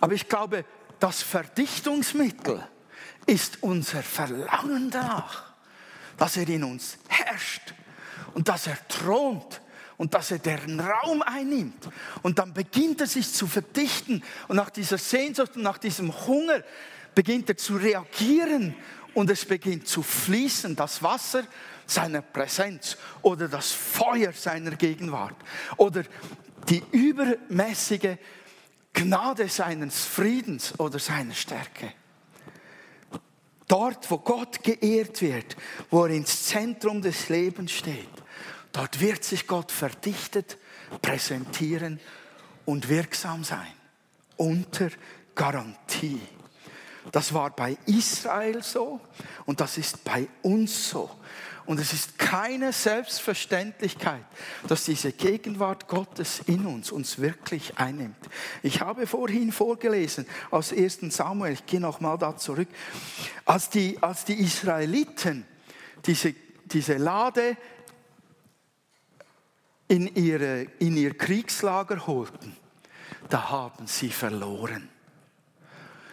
Aber 0.00 0.14
ich 0.14 0.30
glaube, 0.30 0.64
das 0.98 1.20
Verdichtungsmittel 1.20 2.66
ist 3.26 3.62
unser 3.62 4.02
Verlangen 4.02 4.90
danach, 4.90 5.52
dass 6.16 6.38
er 6.38 6.48
in 6.48 6.64
uns 6.64 6.96
herrscht 7.08 7.74
und 8.32 8.48
dass 8.48 8.66
er 8.66 8.78
thront 8.88 9.60
und 9.98 10.14
dass 10.14 10.30
er 10.30 10.38
deren 10.38 10.80
Raum 10.80 11.20
einnimmt. 11.20 11.90
Und 12.22 12.38
dann 12.38 12.54
beginnt 12.54 13.02
er 13.02 13.08
sich 13.08 13.30
zu 13.30 13.46
verdichten 13.46 14.24
und 14.48 14.56
nach 14.56 14.70
dieser 14.70 14.96
Sehnsucht 14.96 15.56
und 15.56 15.64
nach 15.64 15.76
diesem 15.76 16.14
Hunger 16.26 16.62
beginnt 17.14 17.50
er 17.50 17.58
zu 17.58 17.76
reagieren 17.76 18.74
und 19.12 19.28
es 19.28 19.44
beginnt 19.44 19.86
zu 19.86 20.02
fließen, 20.02 20.76
das 20.76 21.02
Wasser 21.02 21.44
seiner 21.90 22.22
Präsenz 22.22 22.96
oder 23.22 23.48
das 23.48 23.72
Feuer 23.72 24.32
seiner 24.32 24.72
Gegenwart 24.72 25.36
oder 25.76 26.04
die 26.68 26.82
übermäßige 26.92 28.16
Gnade 28.92 29.48
seines 29.48 30.04
Friedens 30.04 30.78
oder 30.78 30.98
seiner 30.98 31.34
Stärke. 31.34 31.92
Dort, 33.68 34.10
wo 34.10 34.18
Gott 34.18 34.64
geehrt 34.64 35.22
wird, 35.22 35.56
wo 35.90 36.04
er 36.04 36.10
ins 36.10 36.44
Zentrum 36.44 37.00
des 37.02 37.28
Lebens 37.28 37.70
steht, 37.70 38.08
dort 38.72 39.00
wird 39.00 39.22
sich 39.22 39.46
Gott 39.46 39.70
verdichtet, 39.70 40.58
präsentieren 41.02 42.00
und 42.64 42.88
wirksam 42.88 43.44
sein. 43.44 43.72
Unter 44.36 44.90
Garantie. 45.34 46.20
Das 47.12 47.34
war 47.34 47.50
bei 47.50 47.76
Israel 47.86 48.62
so 48.62 49.00
und 49.46 49.60
das 49.60 49.78
ist 49.78 50.04
bei 50.04 50.28
uns 50.42 50.90
so. 50.90 51.10
Und 51.66 51.78
es 51.78 51.92
ist 51.92 52.18
keine 52.18 52.72
Selbstverständlichkeit, 52.72 54.24
dass 54.66 54.86
diese 54.86 55.12
Gegenwart 55.12 55.86
Gottes 55.86 56.40
in 56.46 56.66
uns 56.66 56.90
uns 56.90 57.20
wirklich 57.20 57.78
einnimmt. 57.78 58.16
Ich 58.62 58.80
habe 58.80 59.06
vorhin 59.06 59.52
vorgelesen 59.52 60.26
aus 60.50 60.72
1 60.72 61.14
Samuel, 61.14 61.52
ich 61.52 61.66
gehe 61.66 61.78
nochmal 61.78 62.18
da 62.18 62.36
zurück, 62.36 62.68
als 63.44 63.70
die, 63.70 64.02
als 64.02 64.24
die 64.24 64.40
Israeliten 64.40 65.46
diese, 66.06 66.34
diese 66.64 66.96
Lade 66.96 67.56
in, 69.86 70.12
ihre, 70.14 70.62
in 70.78 70.96
ihr 70.96 71.16
Kriegslager 71.16 72.06
holten, 72.06 72.56
da 73.28 73.50
haben 73.50 73.86
sie 73.86 74.10
verloren. 74.10 74.88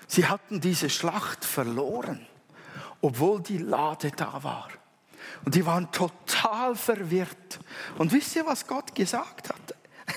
Sie 0.08 0.26
hatten 0.26 0.62
diese 0.62 0.89
Schlacht 0.89 1.43
verloren, 1.43 2.26
obwohl 3.02 3.41
die 3.41 3.58
Lade 3.58 4.12
da 4.12 4.41
war. 4.43 4.70
Und 5.46 5.56
die 5.56 5.65
waren 5.65 5.91
total 5.91 6.76
verwirrt. 6.76 7.60
Und 7.98 8.12
wisst 8.12 8.36
ihr, 8.36 8.46
was 8.46 8.65
Gott 8.65 8.96
gesagt 8.96 9.50
hat? 9.50 9.76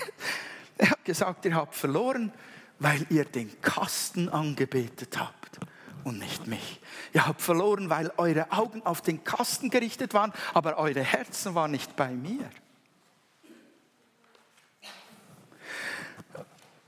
Er 0.77 0.89
hat 0.89 1.05
gesagt, 1.05 1.45
ihr 1.45 1.53
habt 1.53 1.75
verloren, 1.75 2.33
weil 2.79 3.05
ihr 3.09 3.23
den 3.23 3.61
Kasten 3.61 4.29
angebetet 4.29 5.19
habt 5.19 5.59
und 6.03 6.17
nicht 6.17 6.47
mich. 6.47 6.81
Ihr 7.13 7.27
habt 7.27 7.39
verloren, 7.39 7.91
weil 7.91 8.11
eure 8.17 8.51
Augen 8.51 8.81
auf 8.83 9.01
den 9.01 9.23
Kasten 9.23 9.69
gerichtet 9.69 10.15
waren, 10.15 10.33
aber 10.55 10.77
eure 10.77 11.03
Herzen 11.03 11.53
waren 11.53 11.69
nicht 11.69 11.95
bei 11.95 12.09
mir. 12.09 12.49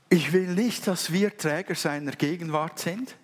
Ich 0.08 0.32
will 0.32 0.48
nicht, 0.48 0.86
dass 0.86 1.12
wir 1.12 1.36
Träger 1.36 1.74
seiner 1.74 2.12
Gegenwart 2.12 2.78
sind 2.78 3.16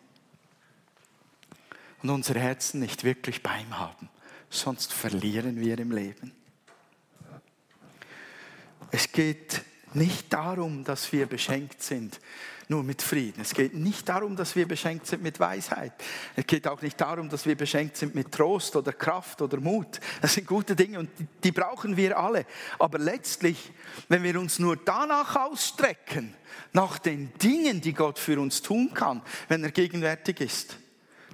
und 2.02 2.10
unsere 2.10 2.40
Herzen 2.40 2.80
nicht 2.80 3.04
wirklich 3.04 3.42
bei 3.42 3.60
ihm 3.60 3.78
haben, 3.78 4.08
sonst 4.48 4.92
verlieren 4.92 5.60
wir 5.60 5.78
im 5.78 5.92
Leben. 5.92 6.32
Es 8.90 9.12
geht 9.12 9.62
nicht 9.94 10.32
darum, 10.32 10.84
dass 10.84 11.12
wir 11.12 11.26
beschenkt 11.26 11.82
sind 11.82 12.20
nur 12.70 12.84
mit 12.84 13.02
Frieden. 13.02 13.40
Es 13.40 13.52
geht 13.52 13.74
nicht 13.74 14.08
darum, 14.08 14.36
dass 14.36 14.54
wir 14.54 14.66
beschenkt 14.66 15.06
sind 15.06 15.22
mit 15.22 15.40
Weisheit. 15.40 15.92
Es 16.36 16.46
geht 16.46 16.68
auch 16.68 16.80
nicht 16.80 17.00
darum, 17.00 17.28
dass 17.28 17.44
wir 17.44 17.56
beschenkt 17.56 17.96
sind 17.96 18.14
mit 18.14 18.30
Trost 18.30 18.76
oder 18.76 18.92
Kraft 18.92 19.42
oder 19.42 19.58
Mut. 19.58 19.98
Das 20.22 20.34
sind 20.34 20.46
gute 20.46 20.76
Dinge 20.76 21.00
und 21.00 21.10
die, 21.18 21.26
die 21.42 21.50
brauchen 21.50 21.96
wir 21.96 22.16
alle. 22.16 22.46
Aber 22.78 22.98
letztlich, 22.98 23.72
wenn 24.08 24.22
wir 24.22 24.38
uns 24.38 24.60
nur 24.60 24.76
danach 24.76 25.34
ausstrecken, 25.34 26.32
nach 26.72 27.00
den 27.00 27.32
Dingen, 27.38 27.80
die 27.80 27.92
Gott 27.92 28.20
für 28.20 28.40
uns 28.40 28.62
tun 28.62 28.94
kann, 28.94 29.20
wenn 29.48 29.64
er 29.64 29.72
gegenwärtig 29.72 30.40
ist, 30.40 30.78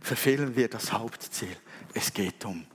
verfehlen 0.00 0.56
wir 0.56 0.68
das 0.68 0.90
Hauptziel. 0.90 1.54
Es 1.92 2.14
geht 2.14 2.46
um 2.46 2.66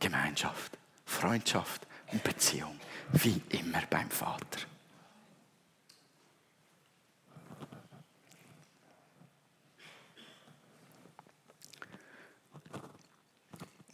Gemeinschaft, 0.00 0.78
Freundschaft 1.04 1.86
und 2.12 2.24
Beziehung, 2.24 2.80
wie 3.12 3.42
immer 3.50 3.82
beim 3.90 4.08
Vater. 4.08 4.60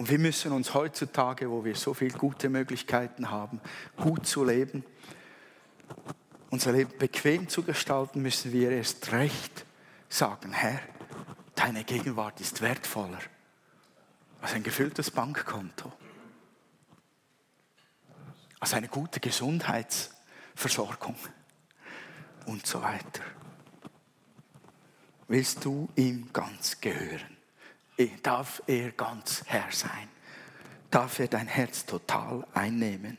Und 0.03 0.11
wir 0.11 0.19
müssen 0.19 0.51
uns 0.51 0.75
heutzutage, 0.75 1.49
wo 1.49 1.65
wir 1.65 1.77
so 1.77 1.95
viele 1.95 2.19
gute 2.19 2.49
Möglichkeiten 2.49 3.31
haben, 3.31 3.61
gut 3.97 4.27
zu 4.27 4.45
leben, 4.45 4.85
unser 6.51 6.73
Leben 6.73 6.99
bequem 6.99 7.49
zu 7.49 7.63
gestalten, 7.63 8.21
müssen 8.21 8.53
wir 8.53 8.73
erst 8.73 9.13
recht 9.13 9.65
sagen, 10.09 10.53
Herr, 10.55 10.81
deine 11.55 11.85
Gegenwart 11.85 12.41
ist 12.41 12.63
wertvoller 12.63 13.21
als 14.41 14.55
ein 14.55 14.65
gefülltes 14.65 15.13
Bankkonto, 15.13 15.93
als 18.59 18.75
eine 18.75 18.89
gute 18.89 19.21
Gesundheitsversorgung 19.21 21.15
und 22.47 22.67
so 22.67 22.83
weiter. 22.83 23.23
Willst 25.29 25.65
du 25.65 25.89
ihm 25.95 26.29
ganz 26.33 26.81
gehören? 26.81 27.42
Darf 28.23 28.63
er 28.67 28.93
ganz 28.93 29.43
Herr 29.47 29.71
sein. 29.71 30.09
Darf 30.91 31.19
er 31.19 31.29
dein 31.29 31.47
Herz 31.47 31.87
total 31.87 32.47
einnehmen. 32.53 33.19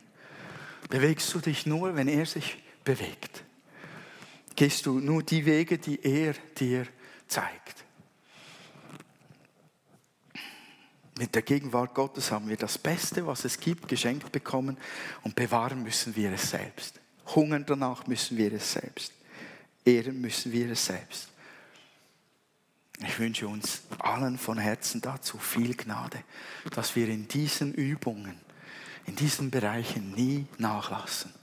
Bewegst 0.90 1.34
du 1.34 1.40
dich 1.40 1.66
nur, 1.66 1.96
wenn 1.96 2.08
er 2.08 2.26
sich 2.26 2.58
bewegt? 2.84 3.44
Gehst 4.56 4.86
du 4.86 5.00
nur 5.00 5.24
die 5.24 5.46
Wege, 5.46 5.78
die 5.78 6.00
er 6.04 6.34
dir 6.58 6.86
zeigt? 7.28 7.84
Mit 11.18 11.36
der 11.36 11.42
Gegenwart 11.44 11.94
Gottes 11.94 12.32
haben 12.32 12.50
wir 12.50 12.58
das 12.58 12.78
Beste, 12.78 13.26
was 13.26 13.46
es 13.46 13.60
gibt, 13.60 13.88
geschenkt 13.88 14.32
bekommen 14.32 14.78
und 15.22 15.36
bewahren 15.36 15.84
müssen 15.84 16.16
wir 16.16 16.32
es 16.34 16.50
selbst. 16.50 17.00
Hungern 17.36 17.66
danach 17.66 18.08
müssen 18.08 18.38
wir 18.38 18.52
es 18.54 18.74
selbst. 18.74 19.14
Ehren 19.86 20.20
müssen 20.22 20.52
wir 20.52 20.72
es 20.72 20.86
selbst. 20.86 21.33
Ich 23.06 23.20
wünsche 23.20 23.48
uns 23.48 23.84
allen 24.00 24.38
von 24.38 24.58
Herzen 24.58 25.02
dazu 25.02 25.38
viel 25.38 25.76
Gnade, 25.76 26.24
dass 26.72 26.96
wir 26.96 27.08
in 27.10 27.28
diesen 27.28 27.74
Übungen, 27.74 28.40
in 29.06 29.16
diesen 29.16 29.52
Bereichen 29.52 30.12
nie 30.12 30.48
nachlassen, 30.58 31.34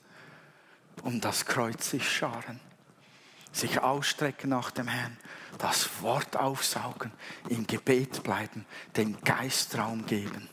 um 1.03 1.21
das 1.21 1.45
Kreuz 1.47 1.91
sich 1.91 2.09
scharen, 2.11 2.61
sich 3.53 3.81
ausstrecken 3.81 4.51
nach 4.51 4.71
dem 4.71 4.89
Herrn, 4.89 5.17
das 5.59 6.03
Wort 6.03 6.37
aufsaugen, 6.37 7.13
im 7.49 7.67
Gebet 7.67 8.23
bleiben, 8.23 8.65
den 8.97 9.21
Geist 9.21 9.77
Raum 9.77 10.07
geben 10.07 10.49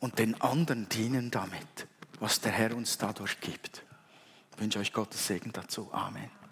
und 0.00 0.18
den 0.18 0.40
anderen 0.40 0.88
dienen 0.88 1.30
damit, 1.30 1.86
was 2.20 2.40
der 2.40 2.52
Herr 2.52 2.76
uns 2.76 2.98
dadurch 2.98 3.40
gibt. 3.40 3.82
Ich 4.52 4.60
wünsche 4.60 4.78
euch 4.78 4.92
Gottes 4.92 5.26
Segen 5.26 5.52
dazu. 5.52 5.88
Amen. 5.92 6.43